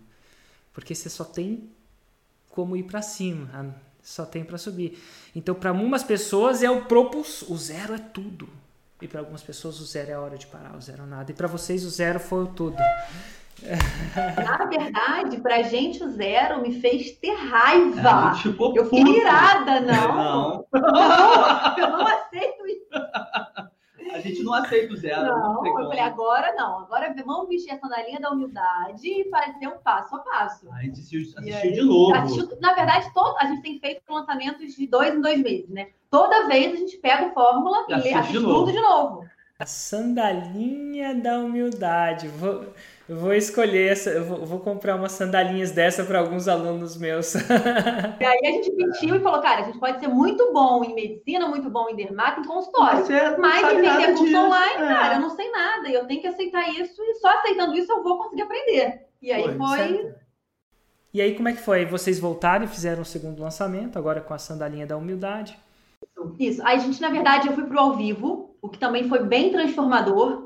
[0.77, 1.71] porque você só tem
[2.51, 3.75] como ir para cima,
[4.07, 5.03] só tem para subir.
[5.35, 8.49] Então, para algumas pessoas é o propulso, o zero é tudo.
[9.03, 11.31] E para algumas pessoas o zero é a hora de parar, o zero é nada.
[11.33, 12.77] E para vocês o zero foi o tudo.
[14.37, 18.37] Na verdade, pra gente o zero me fez ter raiva.
[18.37, 20.15] Ficou eu fiquei irada, não.
[20.15, 20.67] Não.
[20.73, 21.75] não.
[21.77, 22.89] Eu não aceito isso.
[24.17, 25.23] A gente não aceita o zero.
[25.23, 26.81] Não, não eu falei, agora não.
[26.81, 30.71] Agora vamos vestir a sandalinha da humildade e fazer um passo a passo.
[30.73, 32.15] A gente assistiu, assistiu de novo.
[32.15, 35.89] Assistiu, na verdade, todo, a gente tem feito lançamentos de dois em dois meses, né?
[36.11, 39.25] Toda vez a gente pega o fórmula e, e assiste tudo de novo.
[39.59, 42.29] A sandalinha da humildade.
[42.29, 42.67] Vou...
[43.09, 47.35] Eu vou escolher essa, eu vou, vou comprar umas sandalinhas dessa para alguns alunos meus.
[48.21, 50.93] e aí a gente mentiu e falou, cara, a gente pode ser muito bom em
[50.93, 53.05] medicina, muito bom em dermato, em consultório.
[53.39, 54.89] Mas em vender curso online, é.
[54.89, 55.89] cara, eu não sei nada.
[55.89, 59.07] E eu tenho que aceitar isso e só aceitando isso eu vou conseguir aprender.
[59.23, 59.57] E aí foi.
[59.57, 60.15] foi...
[61.15, 61.87] E aí, como é que foi?
[61.87, 65.57] Vocês voltaram e fizeram o segundo lançamento, agora com a sandalinha da humildade.
[66.39, 66.61] Isso.
[66.65, 69.51] Aí a gente, na verdade, eu fui pro ao vivo, o que também foi bem
[69.51, 70.46] transformador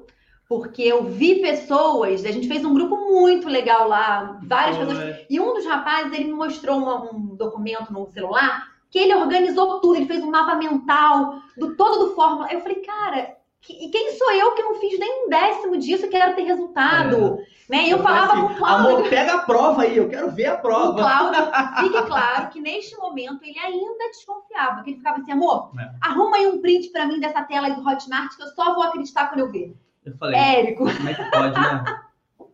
[0.51, 5.39] porque eu vi pessoas, a gente fez um grupo muito legal lá, várias pessoas, e
[5.39, 9.95] um dos rapazes, ele me mostrou uma, um documento no celular, que ele organizou tudo,
[9.95, 12.49] ele fez um mapa mental do todo do Fórmula.
[12.51, 13.37] Eu falei, cara,
[13.69, 17.39] e quem sou eu que não fiz nem um décimo disso e quero ter resultado?
[17.71, 17.77] É.
[17.77, 17.85] Né?
[17.85, 18.97] E eu, eu falava assim, com o Cláudio.
[18.97, 20.91] Amor, pega a prova aí, eu quero ver a prova.
[20.91, 21.43] O Cláudio,
[21.79, 25.91] fique claro que neste momento ele ainda desconfiava, que ele ficava assim, amor, é.
[26.01, 28.83] arruma aí um print para mim dessa tela aí do Hotmart que eu só vou
[28.83, 29.77] acreditar quando eu ver.
[30.05, 30.85] Eu falei, Érico.
[30.85, 32.01] como é que pode, né?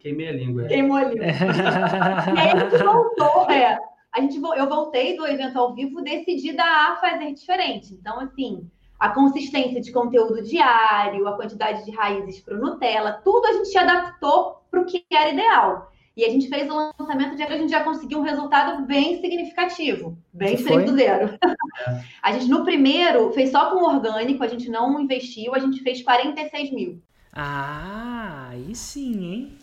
[0.00, 0.64] Queimei a língua.
[0.66, 1.26] Queimou a língua.
[2.37, 3.78] e aí a gente voltou, é.
[4.12, 7.92] A gente, eu voltei do evento ao vivo decidida a fazer diferente.
[7.92, 13.46] Então, assim, a consistência de conteúdo diário, a quantidade de raízes para o Nutella, tudo
[13.46, 15.92] a gente adaptou para o que era ideal.
[16.16, 20.16] E a gente fez o lançamento de a gente já conseguiu um resultado bem significativo,
[20.32, 21.38] bem diferente do zero.
[21.42, 22.00] É.
[22.22, 26.02] A gente, no primeiro, fez só com orgânico, a gente não investiu, a gente fez
[26.02, 27.02] 46 mil.
[27.38, 29.59] Ah, aí sim, hein?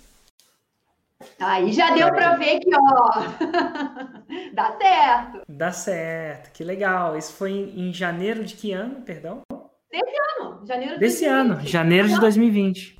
[1.40, 3.10] Aí já deu para ver que, ó,
[4.54, 5.42] dá certo.
[5.50, 7.18] Dá certo, que legal.
[7.18, 9.42] Isso foi em janeiro de que ano, perdão?
[9.92, 11.52] Desse ano, janeiro de Desse 2020.
[11.56, 13.00] ano, janeiro de 2020.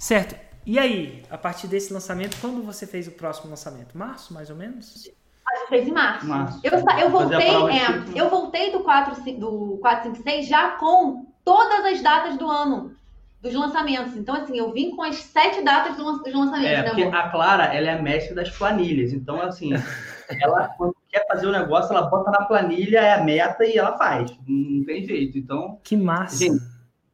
[0.00, 0.36] Certo.
[0.64, 3.98] E aí, a partir desse lançamento, quando você fez o próximo lançamento?
[3.98, 5.06] Março, mais ou menos?
[5.46, 6.26] A gente fez em março.
[6.26, 6.60] março.
[6.64, 12.38] Eu, eu voltei, é, eu voltei do, 4, do 456 já com todas as datas
[12.38, 12.96] do ano
[13.44, 14.16] dos lançamentos.
[14.16, 16.66] Então, assim, eu vim com as sete datas dos lançamentos.
[16.66, 19.12] É, né, porque a Clara, ela é a mestre das planilhas.
[19.12, 19.70] Então, assim,
[20.40, 23.98] ela, quando quer fazer o negócio, ela bota na planilha, é a meta e ela
[23.98, 24.34] faz.
[24.48, 25.36] Não tem jeito.
[25.36, 25.78] Então.
[25.84, 26.38] Que massa.
[26.38, 26.62] Gente,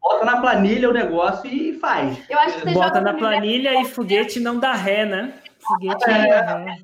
[0.01, 2.17] bota na planilha o negócio e faz.
[2.31, 5.35] Eu acho que Bota na planilha e foguete não dá ré, né?
[5.59, 6.23] Foguete é.
[6.23, 6.77] não dá ré.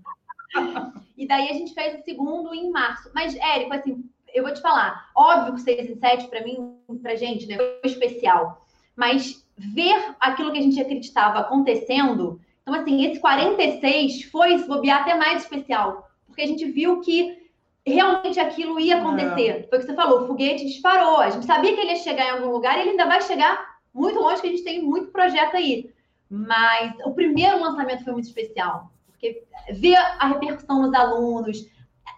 [1.16, 3.10] E daí a gente fez o segundo em março.
[3.14, 4.04] Mas, Érico, assim,
[4.34, 5.08] eu vou te falar.
[5.14, 8.65] Óbvio que 6 e 7, para mim, pra gente, né, foi especial
[8.96, 12.40] mas ver aquilo que a gente acreditava acontecendo.
[12.62, 17.46] Então, assim, esse 46 foi, se bobear, até mais especial, porque a gente viu que
[17.86, 19.48] realmente aquilo ia acontecer.
[19.48, 19.62] É.
[19.68, 21.18] Foi o que você falou, o foguete disparou.
[21.18, 23.76] A gente sabia que ele ia chegar em algum lugar e ele ainda vai chegar
[23.94, 25.90] muito longe, que a gente tem muito projeto aí.
[26.28, 31.64] Mas o primeiro lançamento foi muito especial, porque ver a repercussão nos alunos,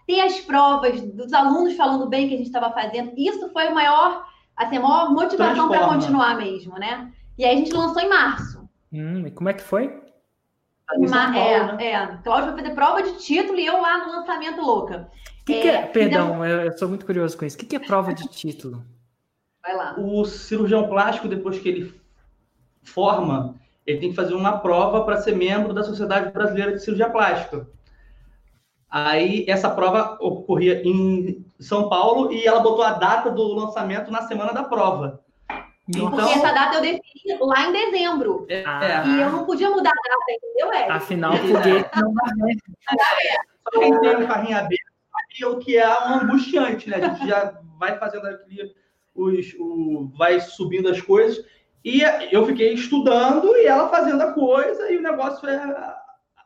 [0.07, 3.75] ter as provas dos alunos falando bem que a gente estava fazendo, isso foi o
[3.75, 4.25] maior
[4.59, 7.11] assim, a maior motivação para continuar mesmo, né?
[7.37, 8.69] E aí a gente lançou em março.
[8.91, 10.01] Hum, e como é que foi?
[10.95, 11.85] Uma, é, né?
[11.85, 12.07] é.
[12.23, 15.09] Cláudio vai fazer prova de título e eu lá no lançamento louca.
[15.45, 17.55] Que é, que é, perdão, eu, eu sou muito curioso com isso.
[17.55, 18.83] O que, que é prova de título?
[19.61, 19.95] Vai lá.
[19.97, 22.01] O cirurgião plástico, depois que ele
[22.81, 27.09] forma, ele tem que fazer uma prova para ser membro da Sociedade Brasileira de Cirurgia
[27.09, 27.67] Plástica.
[28.89, 34.21] Aí essa prova ocorria em São Paulo e ela botou a data do lançamento na
[34.23, 35.23] semana da prova.
[35.87, 38.45] Então, Porque essa data eu defini lá em dezembro.
[38.47, 39.07] É, é.
[39.07, 40.91] E eu não podia mudar a data, entendeu, Érico?
[40.91, 42.23] Afinal, foguete não dá
[43.73, 44.89] Só quem tem um carrinho aberto
[45.39, 46.97] sabe o que é um angustiante, né?
[46.97, 48.73] A gente já vai fazendo aqui,
[49.15, 51.43] os, o, vai subindo as coisas.
[51.83, 55.51] E eu fiquei estudando e ela fazendo a coisa, e o negócio foi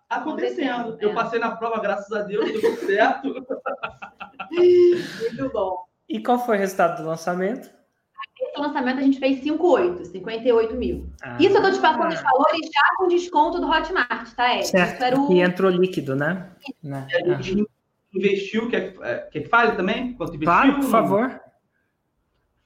[0.09, 0.97] acontecendo.
[0.99, 1.13] Eu é.
[1.13, 3.33] passei na prova, graças a Deus, deu certo.
[4.53, 5.85] Muito bom.
[6.07, 7.69] E qual foi o resultado do lançamento?
[8.39, 11.09] Esse lançamento a gente fez 58, 58 mil.
[11.21, 14.67] Ah, Isso eu tô te passando os valores já com desconto do Hotmart, tá, Ed?
[14.67, 15.21] Certo.
[15.21, 15.33] O...
[15.33, 16.51] E entrou líquido, né?
[16.81, 17.07] né?
[17.11, 17.67] E a gente
[18.13, 20.13] investiu, quer, é, quer que fale também?
[20.13, 20.45] Quanto investiu?
[20.45, 21.41] Claro, por favor.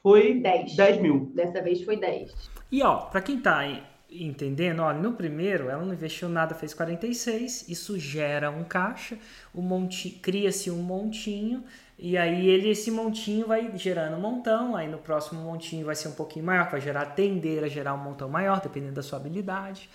[0.01, 0.75] Foi 10.
[0.75, 1.31] 10 mil.
[1.33, 2.33] Dessa vez foi 10.
[2.71, 6.73] E ó, para quem tá aí entendendo, olha, no primeiro ela não investiu nada, fez
[6.73, 9.17] 46, isso gera um caixa,
[9.53, 11.63] o monte cria-se um montinho
[11.99, 16.07] e aí ele esse montinho vai gerando um montão, aí no próximo montinho vai ser
[16.07, 19.89] um pouquinho maior, vai gerar tender a gerar um montão maior, dependendo da sua habilidade.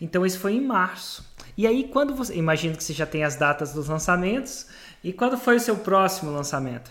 [0.00, 1.28] Então isso foi em março.
[1.56, 4.68] E aí quando você, imagino que você já tem as datas dos lançamentos,
[5.02, 6.90] e quando foi o seu próximo lançamento?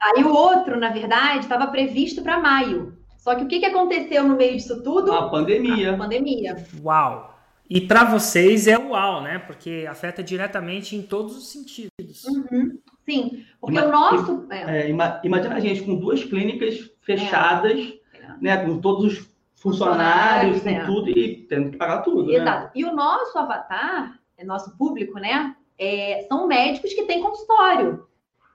[0.00, 2.96] Aí o outro, na verdade, estava previsto para maio.
[3.26, 5.12] Só que o que, que aconteceu no meio disso tudo?
[5.12, 5.94] A pandemia.
[5.94, 6.64] A pandemia.
[6.80, 7.36] Uau!
[7.68, 9.40] E para vocês é uau, né?
[9.40, 12.24] Porque afeta diretamente em todos os sentidos.
[12.24, 12.78] Uhum.
[13.04, 14.46] Sim, porque Ima o nosso.
[14.48, 14.82] É.
[14.82, 14.90] É,
[15.24, 18.28] imagina a gente com duas clínicas fechadas, é.
[18.40, 18.64] né?
[18.64, 20.84] Com todos os funcionários, com é.
[20.84, 22.28] tudo e tendo que pagar tudo.
[22.28, 22.34] Né?
[22.34, 22.64] Exato.
[22.66, 22.70] Né?
[22.76, 25.56] E o nosso avatar, é nosso público, né?
[25.76, 28.06] É, são médicos que têm consultório.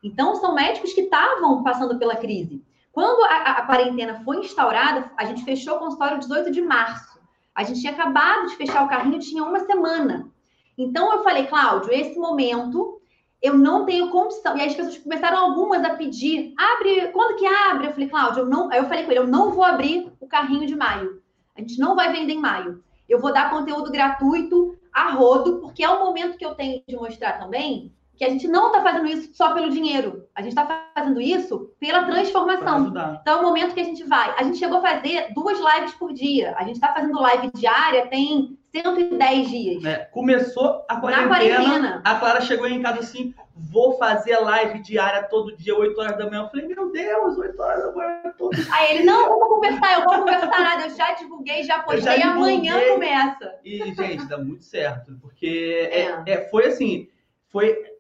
[0.01, 2.63] Então, são médicos que estavam passando pela crise.
[2.91, 7.19] Quando a, a, quarentena foi instaurada, a gente fechou o consultório 18 de março.
[7.55, 10.29] A gente tinha acabado de fechar o carrinho, tinha uma semana.
[10.77, 13.01] Então eu falei, Cláudio, esse momento
[13.41, 14.57] eu não tenho condição.
[14.57, 17.87] E aí as pessoas começaram algumas a pedir, abre, quando que abre?
[17.87, 18.69] Eu falei, Cláudio, eu não.
[18.71, 21.21] Aí eu falei com ele, eu não vou abrir o carrinho de maio.
[21.55, 22.83] A gente não vai vender em maio.
[23.07, 26.95] Eu vou dar conteúdo gratuito a rodo, porque é o momento que eu tenho de
[26.95, 30.27] mostrar também que a gente não está fazendo isso só pelo dinheiro.
[30.35, 32.87] A gente está fazendo isso pela transformação.
[32.87, 34.35] Então, é o momento que a gente vai.
[34.37, 36.53] A gente chegou a fazer duas lives por dia.
[36.57, 39.85] A gente está fazendo live diária tem 110 dias.
[39.85, 45.23] É, começou a quarentena, quarentena, A Clara chegou em casa assim: vou fazer live diária
[45.23, 46.43] todo dia, 8 horas da manhã.
[46.43, 48.65] Eu falei, meu Deus, 8 horas da manhã todo dia.
[48.71, 50.83] Aí ele, não, vou conversar, eu vou conversar nada.
[50.85, 53.55] Eu já divulguei, já postei, já amanhã começa.
[53.63, 55.17] E, gente, dá muito certo.
[55.21, 56.01] Porque é.
[56.01, 57.09] É, é, foi assim,
[57.49, 57.90] foi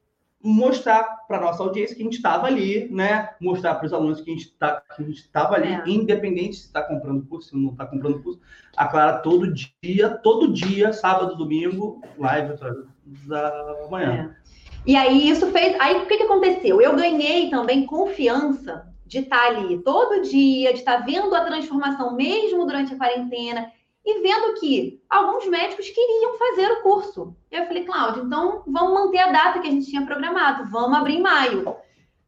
[0.43, 3.29] mostrar para nossa audiência que a gente estava ali, né?
[3.39, 5.83] Mostrar para os alunos que a gente tá, estava ali, é.
[5.87, 8.39] independente se está comprando curso, se não está comprando curso.
[8.75, 12.55] A Clara todo dia, todo dia, sábado, domingo, live
[13.27, 14.35] da manhã.
[14.37, 14.41] É.
[14.85, 15.79] E aí isso fez.
[15.79, 16.81] Aí o que, que aconteceu?
[16.81, 21.45] Eu ganhei também confiança de estar tá ali todo dia, de estar tá vendo a
[21.45, 23.71] transformação mesmo durante a quarentena
[24.05, 27.35] e vendo que alguns médicos queriam fazer o curso.
[27.51, 31.15] Eu falei, Cláudio, então vamos manter a data que a gente tinha programado, vamos abrir
[31.15, 31.75] em maio.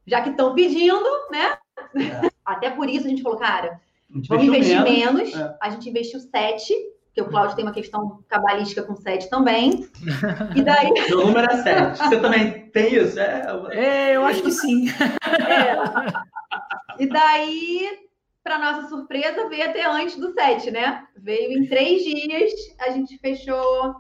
[0.06, 1.58] Já que estão pedindo, né?
[1.96, 2.30] É.
[2.46, 3.80] Até por isso a gente falou, cara,
[4.28, 5.34] vamos investir menos.
[5.34, 5.36] menos.
[5.36, 5.58] É.
[5.62, 6.74] A gente investiu sete,
[7.08, 9.88] porque o Cláudio tem uma questão cabalística com sete também.
[10.56, 10.92] E daí.
[11.14, 11.98] O número é sete.
[11.98, 13.20] Você também tem isso?
[13.20, 14.86] É, é eu acho que sim.
[15.48, 15.74] É.
[17.00, 18.04] E daí
[18.44, 21.08] para nossa surpresa, veio até antes do 7, né?
[21.16, 23.96] Veio em três dias, a gente fechou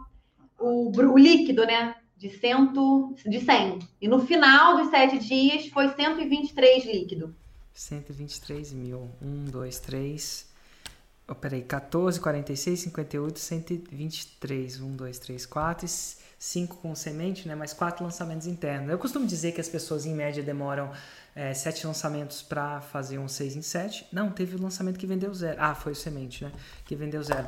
[0.59, 1.95] o, o líquido, né?
[2.17, 3.79] De, cento, de 100.
[4.01, 7.35] E no final dos sete dias foi 123 líquido.
[7.73, 9.09] 123 mil.
[9.21, 10.53] 1, 2, 3.
[11.27, 14.79] Oh, peraí, 14, 46, 58, 123.
[14.79, 15.87] 1, 2, 3, 4.
[16.43, 17.55] 5 com semente, né?
[17.55, 18.89] Mais quatro lançamentos internos.
[18.89, 20.91] Eu costumo dizer que as pessoas, em média, demoram
[21.33, 24.07] é, sete lançamentos para fazer um 6 em 7.
[24.11, 25.55] Não, teve o um lançamento que vendeu zero.
[25.57, 26.51] Ah, foi o semente, né?
[26.83, 27.47] Que vendeu zero.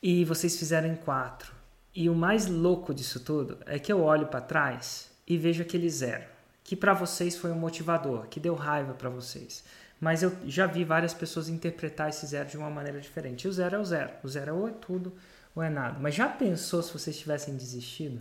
[0.00, 1.52] E vocês fizeram em quatro.
[1.92, 5.90] E o mais louco disso tudo é que eu olho para trás e vejo aquele
[5.90, 6.24] zero,
[6.62, 9.64] que para vocês foi um motivador, que deu raiva para vocês.
[10.00, 13.42] Mas eu já vi várias pessoas interpretar esse zero de uma maneira diferente.
[13.42, 14.10] E o zero é o zero.
[14.22, 15.12] O zero é ou é tudo
[15.54, 15.98] ou é nada.
[15.98, 18.20] Mas já pensou se vocês tivessem desistido?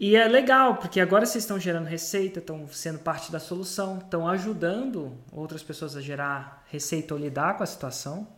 [0.00, 4.28] E é legal, porque agora vocês estão gerando receita, estão sendo parte da solução, estão
[4.28, 8.28] ajudando outras pessoas a gerar receita ou lidar com a situação,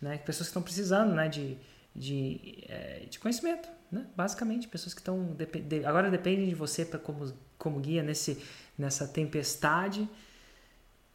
[0.00, 0.18] né?
[0.18, 1.26] Pessoas que estão precisando né?
[1.28, 1.56] de,
[1.94, 4.06] de, é, de conhecimento, né?
[4.14, 4.68] basicamente.
[4.68, 8.42] Pessoas que estão de, agora dependem de você pra, como, como guia nesse,
[8.76, 10.06] nessa tempestade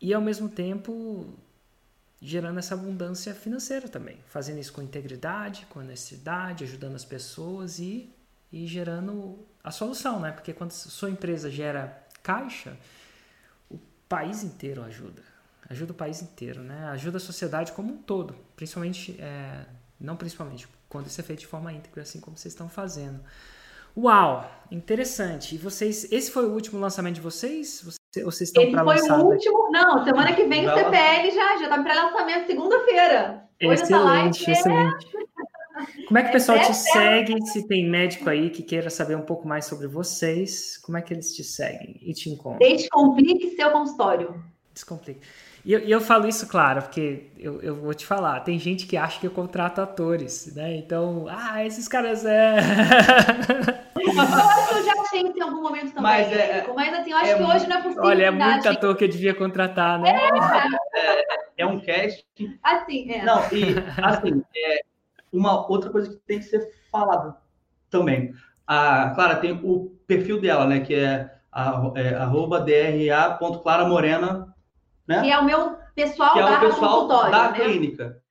[0.01, 1.31] e ao mesmo tempo
[2.21, 8.13] gerando essa abundância financeira também, fazendo isso com integridade, com honestidade, ajudando as pessoas e,
[8.51, 10.31] e gerando a solução, né?
[10.31, 12.77] Porque quando sua empresa gera caixa,
[13.69, 15.23] o país inteiro ajuda.
[15.67, 16.85] Ajuda o país inteiro, né?
[16.89, 18.35] Ajuda a sociedade como um todo.
[18.55, 19.65] Principalmente, é,
[19.99, 23.19] não principalmente, quando isso é feito de forma íntegra, assim como vocês estão fazendo.
[23.97, 25.55] Uau, interessante.
[25.55, 27.99] E vocês, esse foi o último lançamento de vocês?
[28.19, 29.15] Vocês estão para lançar?
[29.15, 29.71] foi o último.
[29.71, 33.43] Não, semana que vem o CPL já, já está para lançamento segunda-feira.
[33.59, 35.07] Excelente, excelente.
[36.07, 37.41] Como é que o pessoal te segue?
[37.47, 41.13] Se tem médico aí que queira saber um pouco mais sobre vocês, como é que
[41.13, 42.67] eles te seguem e te encontram?
[42.67, 44.43] Descomplique seu consultório.
[44.73, 45.21] Descomplique.
[45.63, 48.97] E eu, eu, falo isso, claro, porque eu, eu vou te falar, tem gente que
[48.97, 50.75] acha que eu contrato atores, né?
[50.75, 52.55] Então, ah, esses caras é.
[54.17, 57.17] eu acho que eu já achei em algum momento também, mas, é, mas assim, eu
[57.17, 58.03] acho é que hoje não é possível.
[58.03, 60.09] Olha, é muito ator que eu devia contratar, né?
[60.09, 61.23] É, é,
[61.57, 62.57] é um casting.
[62.63, 63.23] Assim, é.
[63.23, 64.81] Não, e assim, é,
[65.31, 67.37] uma outra coisa que tem que ser falada
[67.89, 68.33] também.
[68.65, 70.79] A Clara tem o perfil dela, né?
[70.79, 74.55] Que é, a, é arroba dra.claramorena,
[75.07, 75.21] né?
[75.21, 77.59] Que é o meu pessoal, que é o pessoal da né?
[77.59, 78.21] clínica,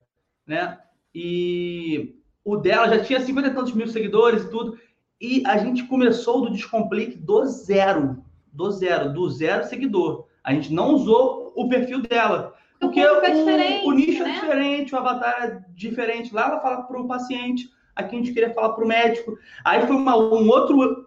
[0.47, 0.79] né?
[1.15, 4.79] E o dela já tinha 50 e tantos mil seguidores e tudo.
[5.21, 8.25] E a gente começou do Descomplique do zero.
[8.53, 10.27] Do zero, do zero seguidor.
[10.43, 12.55] A gente não usou o perfil dela.
[12.81, 14.31] Porque o, é o, nicho é né?
[14.31, 16.35] é diferente, o avatar é diferente.
[16.35, 19.39] Lá ela fala para o paciente, aqui a gente queria falar para o médico.
[19.63, 21.07] Aí foi uma, um outro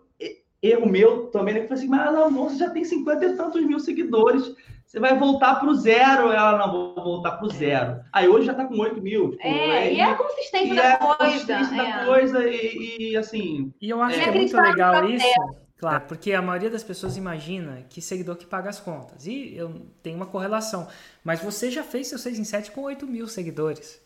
[0.61, 1.59] erro meu também, né?
[1.61, 4.55] Que foi assim, mas não, você já tem 50 e tantos mil seguidores.
[4.93, 6.31] Você vai voltar para o zero.
[6.31, 7.99] Ela, não, vou voltar para o zero.
[8.13, 9.31] Aí hoje já está com 8 mil.
[9.31, 11.13] Tipo, é, e é a consistência da é coisa.
[11.13, 11.97] A consistência é.
[11.97, 13.73] da coisa e, e, assim...
[13.81, 15.25] E eu acho é, que é muito legal isso...
[15.77, 19.25] Claro, porque a maioria das pessoas imagina que seguidor que paga as contas.
[19.25, 20.87] E eu tenho uma correlação.
[21.23, 23.99] Mas você já fez seu 6 em 7 com 8 mil seguidores.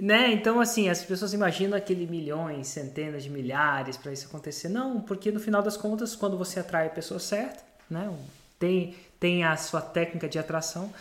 [0.00, 0.32] Né?
[0.32, 4.70] Então, assim, as pessoas imaginam aquele milhões, centenas de milhares para isso acontecer.
[4.70, 8.10] Não, porque no final das contas, quando você atrai a pessoa certa, né?
[8.58, 8.94] tem,
[9.24, 10.92] tem a sua técnica de atração,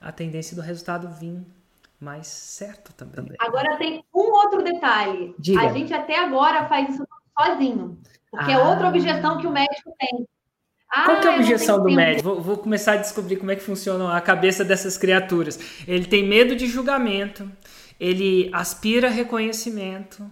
[0.00, 1.44] a tendência do resultado vir
[2.00, 3.36] mais certo também.
[3.38, 5.34] Agora tem um outro detalhe.
[5.38, 5.60] Diga.
[5.60, 7.06] A gente até agora faz isso
[7.38, 7.98] sozinho.
[8.30, 8.60] Porque é ah.
[8.60, 10.26] é outra objeção que o médico tem.
[10.90, 12.22] Ah, Qual que é a objeção do médico?
[12.22, 15.58] Vou, vou, começar a descobrir como é que funciona a cabeça dessas criaturas.
[15.86, 17.46] Ele tem medo de julgamento,
[18.00, 20.24] ele aspira reconhecimento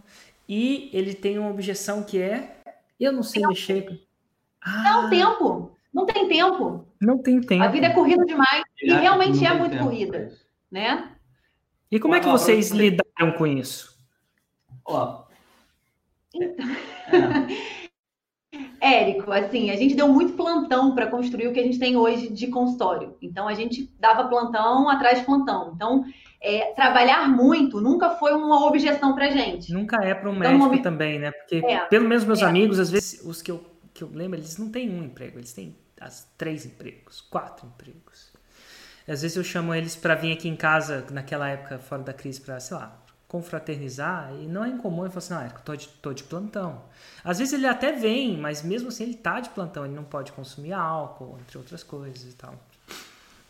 [0.49, 2.57] e ele tem uma objeção que é
[2.99, 3.49] eu não sei tempo.
[3.51, 4.01] mexer.
[4.63, 4.83] Ah.
[4.83, 5.74] Não, tempo.
[5.95, 6.89] Não tem tempo.
[7.01, 7.63] Não tem tempo.
[7.63, 9.85] A vida é corrida demais e realmente é muito tempo.
[9.85, 10.33] corrida,
[10.69, 11.13] né?
[11.91, 13.97] E como é que vocês lidaram com isso?
[14.85, 15.25] Ó.
[16.35, 16.67] Então...
[17.13, 17.75] É.
[18.81, 22.29] Érico, assim, a gente deu muito plantão para construir o que a gente tem hoje
[22.29, 23.17] de consultório.
[23.23, 25.73] Então, a gente dava plantão atrás de plantão.
[25.75, 26.05] Então,
[26.41, 29.73] é, trabalhar muito nunca foi uma objeção para gente.
[29.73, 30.83] Nunca é para um então, médico momento...
[30.83, 31.31] também, né?
[31.31, 32.45] Porque, é, pelo menos meus é.
[32.45, 33.65] amigos, às vezes, os que eu,
[33.95, 38.33] que eu lembro, eles não têm um emprego, eles têm as três empregos, quatro empregos.
[39.07, 42.41] Às vezes eu chamo eles para vir aqui em casa, naquela época, fora da crise,
[42.41, 46.13] para, sei lá, confraternizar, e não é incomum ele falar assim, ah, tô de, tô
[46.13, 46.85] de plantão.
[47.23, 50.33] Às vezes ele até vem, mas mesmo assim ele tá de plantão, ele não pode
[50.33, 52.55] consumir álcool, entre outras coisas e tal.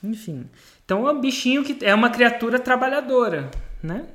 [0.02, 0.48] Enfim.
[0.84, 3.50] Então é um bichinho que é uma criatura trabalhadora,
[3.82, 4.06] né?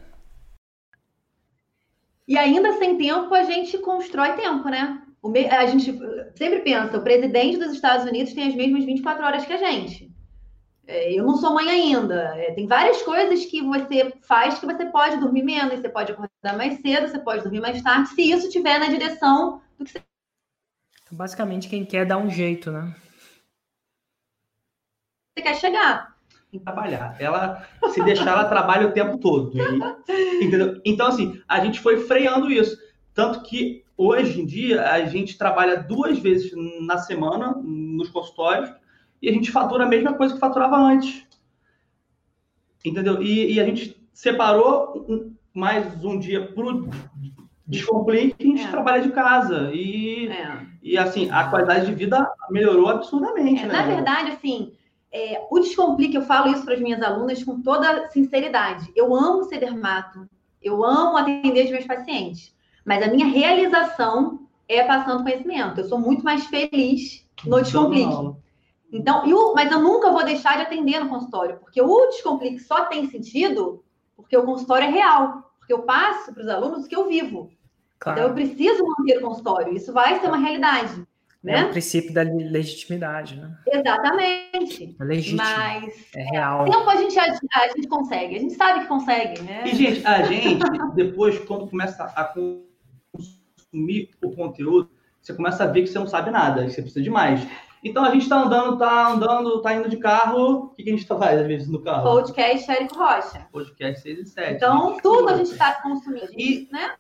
[2.27, 5.01] E ainda sem tempo a gente constrói tempo, né?
[5.21, 5.97] A gente
[6.35, 10.09] sempre pensa, o presidente dos Estados Unidos tem as mesmas 24 horas que a gente.
[10.87, 12.33] É, eu não sou mãe ainda.
[12.35, 16.57] É, tem várias coisas que você faz que você pode dormir menos, você pode acordar
[16.57, 20.03] mais cedo, você pode dormir mais tarde, se isso estiver na direção do que você.
[21.03, 22.95] Então, basicamente, quem quer dar um jeito, né?
[25.37, 26.17] Você quer chegar.
[26.63, 27.15] Trabalhar.
[27.19, 29.51] Ela, se deixar, ela trabalha o tempo todo.
[29.55, 30.81] E, entendeu?
[30.83, 32.75] Então, assim, a gente foi freando isso.
[33.13, 38.71] Tanto que hoje em dia a gente trabalha duas vezes na semana nos consultórios
[39.21, 41.27] e a gente fatura a mesma coisa que faturava antes.
[42.85, 43.21] Entendeu?
[43.21, 45.05] E, e a gente separou
[45.53, 46.89] mais um dia para o
[47.67, 48.71] Descomplique e a gente é.
[48.71, 49.69] trabalha de casa.
[49.73, 50.65] E, é.
[50.81, 53.63] e assim, a qualidade de vida melhorou absurdamente.
[53.63, 53.73] É, né?
[53.73, 54.71] Na verdade, assim,
[55.11, 58.89] é, o Descomplique, eu falo isso para as minhas alunas com toda sinceridade.
[58.95, 60.25] Eu amo ser dermato,
[60.61, 62.55] eu amo atender os meus pacientes,
[62.89, 65.79] mas a minha realização é passando conhecimento.
[65.79, 68.35] Eu sou muito mais feliz no Descomplique.
[68.91, 72.85] Então, o, mas eu nunca vou deixar de atender no consultório, porque o Descomplique só
[72.85, 73.83] tem sentido
[74.15, 77.51] porque o consultório é real, porque eu passo para os alunos o que eu vivo.
[77.99, 78.19] Claro.
[78.19, 81.05] Então, eu preciso manter o consultório, isso vai ser uma realidade.
[81.43, 81.59] Né?
[81.59, 83.55] É o princípio da legitimidade, né?
[83.67, 84.95] Exatamente.
[84.99, 85.37] É legítimo.
[85.37, 86.65] Mas é real.
[86.65, 89.63] tempo a gente, a, a, gente consegue, a gente sabe que consegue, né?
[89.65, 90.59] E, gente, a gente,
[90.95, 92.23] depois, quando começa a
[93.71, 94.89] consumir o conteúdo,
[95.21, 97.41] você começa a ver que você não sabe nada, que você precisa de mais.
[97.83, 100.65] Então a gente está andando, tá andando, tá indo de carro.
[100.65, 102.03] O que, que a gente tá faz às vezes no carro?
[102.03, 103.47] Podcast Érico Rocha.
[103.51, 104.53] Podcast 6 e 7.
[104.55, 106.27] Então, tudo a gente está consumindo.
[106.37, 106.95] E, né?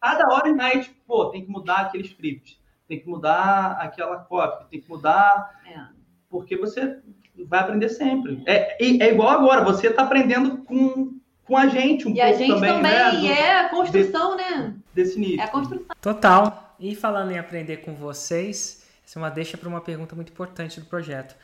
[0.00, 4.70] Cada hora e night, pô, tem que mudar aquele script, tem que mudar aquela copy,
[4.70, 5.60] tem que mudar.
[5.66, 5.86] É.
[6.30, 7.02] Porque você
[7.46, 8.42] vai aprender sempre.
[8.46, 11.15] É, é igual agora, você está aprendendo com,
[11.46, 12.20] com a gente um e pouco também.
[12.20, 13.14] E a gente também, né?
[13.20, 14.74] e é a construção, de, né?
[14.92, 15.40] Desse nível.
[15.40, 15.96] É a construção.
[16.00, 16.76] Total.
[16.78, 20.80] E falando em aprender com vocês, essa é uma deixa para uma pergunta muito importante
[20.80, 21.34] do projeto.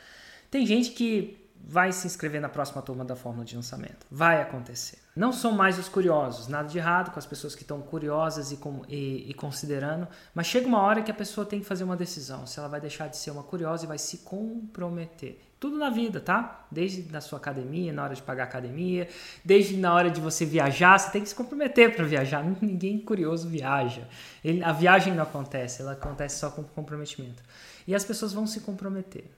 [0.51, 4.07] Tem gente que vai se inscrever na próxima turma da fórmula de lançamento.
[4.11, 4.99] Vai acontecer.
[5.15, 8.57] Não são mais os curiosos, nada de errado com as pessoas que estão curiosas e,
[8.57, 11.97] com, e, e, considerando, mas chega uma hora que a pessoa tem que fazer uma
[11.97, 15.39] decisão, se ela vai deixar de ser uma curiosa e vai se comprometer.
[15.61, 16.67] Tudo na vida, tá?
[16.71, 19.07] Desde na sua academia, na hora de pagar academia,
[19.45, 22.43] desde na hora de você viajar, você tem que se comprometer para viajar.
[22.61, 24.09] Ninguém curioso viaja.
[24.43, 27.45] Ele, a viagem não acontece, ela acontece só com comprometimento.
[27.87, 29.31] E as pessoas vão se comprometer.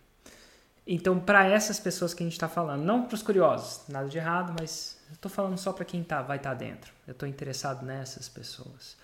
[0.86, 4.18] Então, para essas pessoas que a gente está falando, não para os curiosos, nada de
[4.18, 6.92] errado, mas eu estou falando só para quem tá, vai estar tá dentro.
[7.06, 8.96] Eu estou interessado nessas pessoas.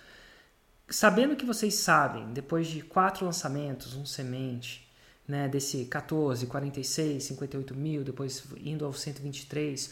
[0.87, 4.87] Sabendo que vocês sabem, depois de quatro lançamentos, um semente,
[5.27, 9.91] né, desse 14, 46, 58 mil, depois indo ao 123,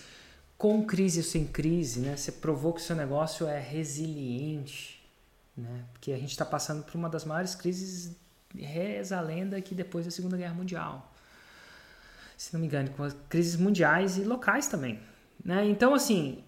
[0.58, 5.02] com crise ou sem crise, né, você provou que o seu negócio é resiliente,
[5.56, 8.16] né, porque a gente está passando por uma das maiores crises,
[8.54, 11.09] reza a lenda, que depois da Segunda Guerra Mundial
[12.40, 14.98] se não me engano, com as crises mundiais e locais também.
[15.44, 15.68] Né?
[15.68, 16.42] Então, assim,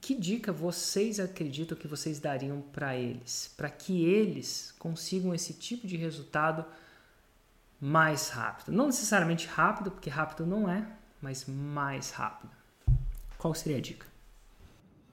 [0.00, 5.86] que dica vocês acreditam que vocês dariam para eles, para que eles consigam esse tipo
[5.86, 6.64] de resultado
[7.78, 8.72] mais rápido?
[8.72, 10.82] Não necessariamente rápido, porque rápido não é,
[11.20, 12.50] mas mais rápido.
[13.36, 14.06] Qual seria a dica?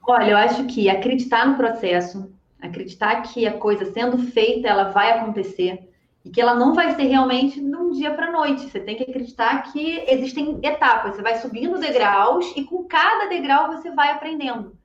[0.02, 5.12] Olha, eu acho que acreditar no processo, acreditar que a coisa sendo feita, ela vai
[5.12, 5.92] acontecer
[6.26, 8.68] e que ela não vai ser realmente de um dia para noite.
[8.68, 11.14] Você tem que acreditar que existem etapas.
[11.14, 14.76] Você vai subindo degraus e com cada degrau você vai aprendendo.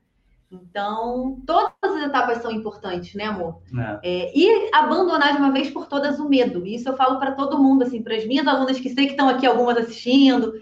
[0.52, 3.58] Então, todas as etapas são importantes, né, amor?
[3.76, 3.98] É.
[4.04, 6.64] É, e abandonar de uma vez por todas o medo.
[6.64, 9.28] Isso eu falo para todo mundo, assim, para as minhas alunas que sei que estão
[9.28, 10.52] aqui, algumas assistindo.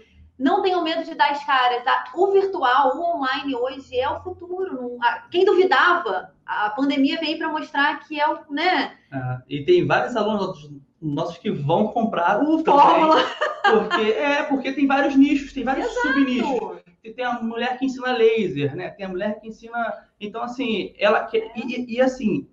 [0.41, 1.83] Não tenham medo de dar as caras.
[1.83, 2.05] Tá?
[2.15, 4.97] O virtual, o online hoje é o futuro.
[5.29, 8.97] Quem duvidava a pandemia veio para mostrar que é o, né?
[9.13, 13.23] É, e tem vários alunos nossos que vão comprar o Fórmula.
[13.61, 16.07] Porque, é, porque tem vários nichos, tem vários Exato.
[16.07, 16.81] subnichos.
[17.15, 18.89] Tem a mulher que ensina laser, né?
[18.89, 20.07] Tem a mulher que ensina.
[20.19, 21.29] Então, assim, ela.
[21.31, 21.59] É.
[21.59, 22.47] E, e, assim,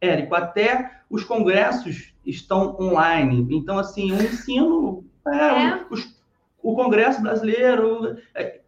[0.00, 3.46] Érico, até os congressos estão online.
[3.50, 5.86] Então, assim, o ensino, é, é.
[5.90, 6.19] Os,
[6.62, 8.60] o Congresso brasileiro, é,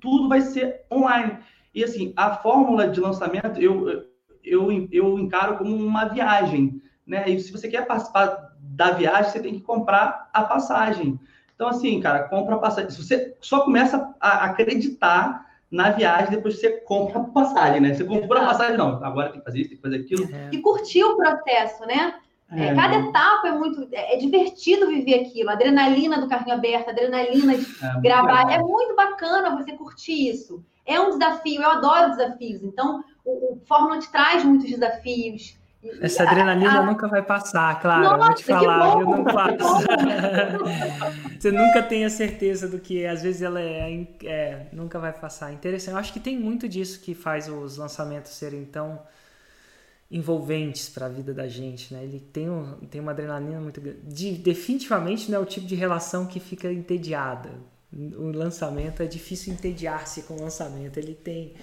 [0.00, 1.38] tudo vai ser online.
[1.74, 4.04] E, assim, a fórmula de lançamento, eu,
[4.44, 6.82] eu, eu encaro como uma viagem.
[7.06, 7.28] Né?
[7.28, 11.18] E se você quer participar da viagem, você tem que comprar a passagem.
[11.54, 12.90] Então, assim, cara, compra a passagem.
[12.90, 17.94] Você só começa a acreditar na viagem, depois você compra a passagem, né?
[17.94, 20.34] Você comprou a passagem, não, agora tem que fazer isso, tem que fazer aquilo.
[20.34, 20.50] É.
[20.52, 22.14] E curtir o processo, né?
[22.52, 23.88] É, é cada etapa é muito.
[23.92, 25.50] É, é divertido viver aquilo.
[25.50, 28.52] A adrenalina do carrinho aberto, a adrenalina de é, gravar.
[28.52, 30.64] É muito bacana você curtir isso.
[30.84, 32.62] É um desafio, eu adoro desafios.
[32.62, 35.56] Então, o, o Fórmula te traz muitos desafios.
[36.00, 36.82] Essa adrenalina a...
[36.86, 38.04] nunca vai passar, claro.
[38.04, 39.56] Nossa, vou te falar, eu não passo.
[41.38, 45.52] Você nunca tem a certeza do que às vezes ela é, é, nunca vai passar.
[45.52, 45.94] Interessante.
[45.94, 49.00] Eu acho que tem muito disso que faz os lançamentos serem tão
[50.12, 52.04] envolventes para a vida da gente, né?
[52.04, 54.00] Ele tem, um, tem uma adrenalina muito grande.
[54.04, 57.50] De, definitivamente não é o tipo de relação que fica entediada.
[57.90, 60.98] O lançamento é difícil entediar-se com o lançamento.
[60.98, 61.54] Ele tem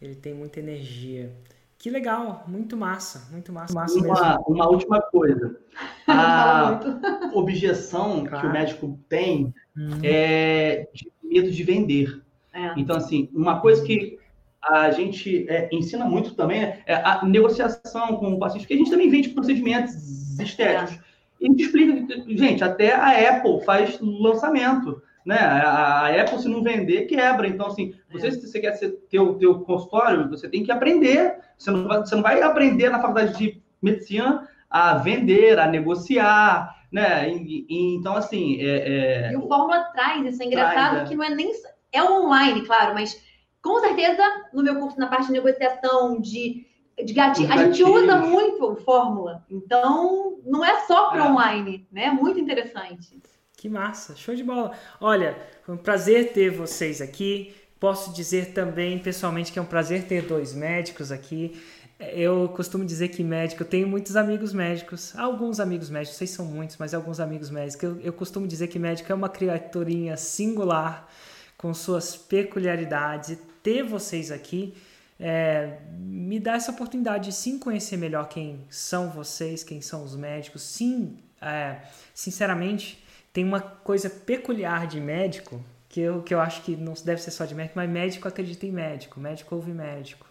[0.00, 1.32] ele tem muita energia.
[1.78, 3.74] Que legal, muito massa, muito massa.
[3.74, 5.56] massa uma, uma última coisa.
[6.06, 6.80] A
[7.34, 8.40] objeção claro.
[8.40, 9.98] que o médico tem hum.
[10.02, 12.20] é de medo de vender.
[12.52, 12.74] É.
[12.76, 14.18] Então, assim, uma coisa que
[14.64, 18.90] a gente é, ensina muito também é a negociação com o paciente, porque a gente
[18.90, 19.94] também vende procedimentos
[20.38, 20.94] estéticos.
[20.94, 21.12] É.
[21.40, 25.38] E a gente explica, gente, até a Apple faz lançamento né?
[25.38, 27.46] A, a, Apple, se não vender, quebra.
[27.46, 28.30] Então, assim, você, é.
[28.30, 31.36] se você quer ter o teu consultório, você tem que aprender.
[31.56, 36.76] Você não, vai, você não vai aprender na faculdade de medicina a vender, a negociar,
[36.90, 37.30] né?
[37.30, 38.60] E, e, então, assim...
[38.60, 39.32] É, é...
[39.32, 40.42] E o Fórmula traz isso.
[40.42, 41.52] É engraçado traz, que não é nem...
[41.92, 43.22] É online, claro, mas
[43.62, 46.66] com certeza no meu curso, na parte de negociação, de,
[47.02, 49.44] de gatilho, a gente usa muito Fórmula.
[49.48, 51.30] Então, não é só para é.
[51.30, 52.10] online, né?
[52.10, 53.22] Muito interessante.
[53.56, 54.72] Que massa, show de bola.
[55.00, 57.54] Olha, foi um prazer ter vocês aqui.
[57.78, 61.62] Posso dizer também, pessoalmente, que é um prazer ter dois médicos aqui.
[62.00, 66.44] Eu costumo dizer que médico, eu tenho muitos amigos médicos, alguns amigos médicos, se são
[66.44, 67.82] muitos, mas alguns amigos médicos.
[67.84, 71.08] Eu, eu costumo dizer que médico é uma criaturinha singular,
[71.56, 73.38] com suas peculiaridades.
[73.62, 74.74] Ter vocês aqui
[75.18, 80.16] é, me dá essa oportunidade de sim conhecer melhor quem são vocês, quem são os
[80.16, 80.62] médicos.
[80.62, 81.80] Sim, é,
[82.14, 83.02] sinceramente,
[83.32, 87.30] tem uma coisa peculiar de médico, que eu, que eu acho que não deve ser
[87.30, 90.26] só de médico, mas médico acredita em médico, médico ouve médico.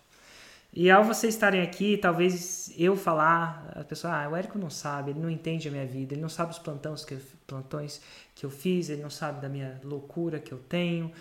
[0.74, 5.12] E ao vocês estarem aqui, talvez eu falar, a pessoa, ah, o Érico não sabe,
[5.12, 8.02] ele não entende a minha vida, ele não sabe os plantões que, plantões
[8.34, 11.12] que eu fiz, ele não sabe da minha loucura que eu tenho,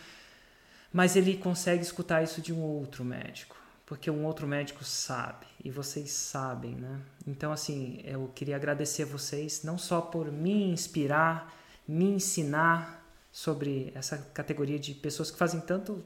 [0.93, 5.71] mas ele consegue escutar isso de um outro médico, porque um outro médico sabe, e
[5.71, 7.01] vocês sabem, né?
[7.27, 11.55] Então, assim, eu queria agradecer a vocês, não só por me inspirar,
[11.87, 16.05] me ensinar sobre essa categoria de pessoas que fazem tanto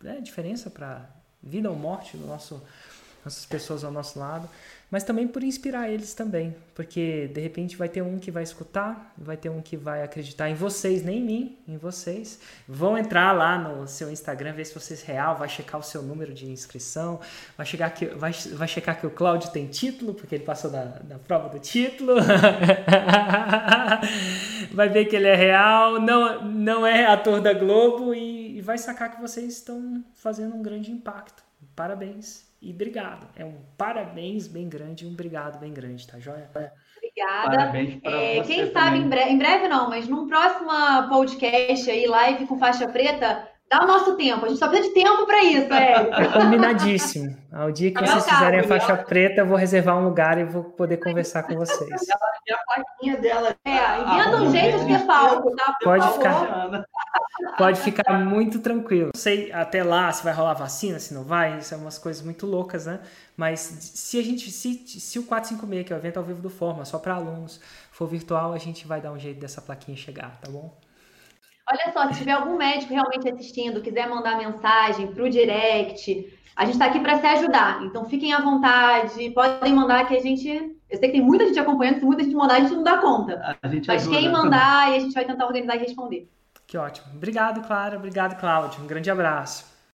[0.00, 1.08] né, diferença para
[1.42, 2.62] vida ou morte do nosso
[3.26, 4.48] nossas pessoas ao nosso lado,
[4.88, 9.12] mas também por inspirar eles também, porque de repente vai ter um que vai escutar,
[9.18, 12.38] vai ter um que vai acreditar em vocês, nem em mim, em vocês.
[12.68, 16.02] Vão entrar lá no seu Instagram, ver se você é real, vai checar o seu
[16.02, 17.18] número de inscrição,
[17.56, 20.84] vai, chegar que, vai, vai checar que o Cláudio tem título, porque ele passou da,
[20.84, 22.14] da prova do título,
[24.70, 28.78] vai ver que ele é real, não, não é ator da Globo e, e vai
[28.78, 31.42] sacar que vocês estão fazendo um grande impacto.
[31.74, 33.28] Parabéns e obrigado.
[33.36, 36.50] É um parabéns bem grande e um obrigado bem grande, tá joia?
[36.50, 37.56] Obrigada.
[37.56, 38.72] Parabéns para é, você Quem também.
[38.72, 40.70] sabe em breve, em breve não, mas num próximo
[41.08, 44.94] podcast aí, live com faixa preta, Dá o nosso tempo, a gente só precisa de
[44.94, 45.92] tempo para isso, é.
[45.92, 46.28] é.
[46.30, 47.36] Combinadíssimo.
[47.52, 50.62] Ao dia que vocês fizerem a faixa preta, eu vou reservar um lugar e vou
[50.62, 52.00] poder conversar com vocês.
[52.46, 53.56] E a plaquinha dela.
[53.64, 55.74] É, inventa um jeito de ter palco, tá?
[55.82, 56.86] Pode ficar,
[57.56, 59.10] pode ficar muito tranquilo.
[59.14, 62.22] Não sei até lá se vai rolar vacina, se não vai, isso é umas coisas
[62.22, 63.00] muito loucas, né?
[63.36, 66.50] Mas se a gente, se, se o 456, que é o evento ao vivo do
[66.50, 67.60] Forma, só para alunos,
[67.92, 70.74] for virtual, a gente vai dar um jeito dessa plaquinha chegar, tá bom?
[71.68, 76.64] Olha só, se tiver algum médico realmente assistindo, quiser mandar mensagem para o direct, a
[76.64, 77.82] gente está aqui para se ajudar.
[77.84, 80.48] Então fiquem à vontade, podem mandar que a gente.
[80.88, 82.98] Eu sei que tem muita gente acompanhando, se muita gente mandar, a gente não dá
[82.98, 83.58] conta.
[83.62, 84.16] Mas ajuda.
[84.16, 86.30] quem mandar, e a gente vai tentar organizar e responder.
[86.66, 87.06] Que ótimo.
[87.14, 87.96] Obrigado, Clara.
[87.96, 88.82] Obrigado, Cláudio.
[88.82, 89.75] Um grande abraço.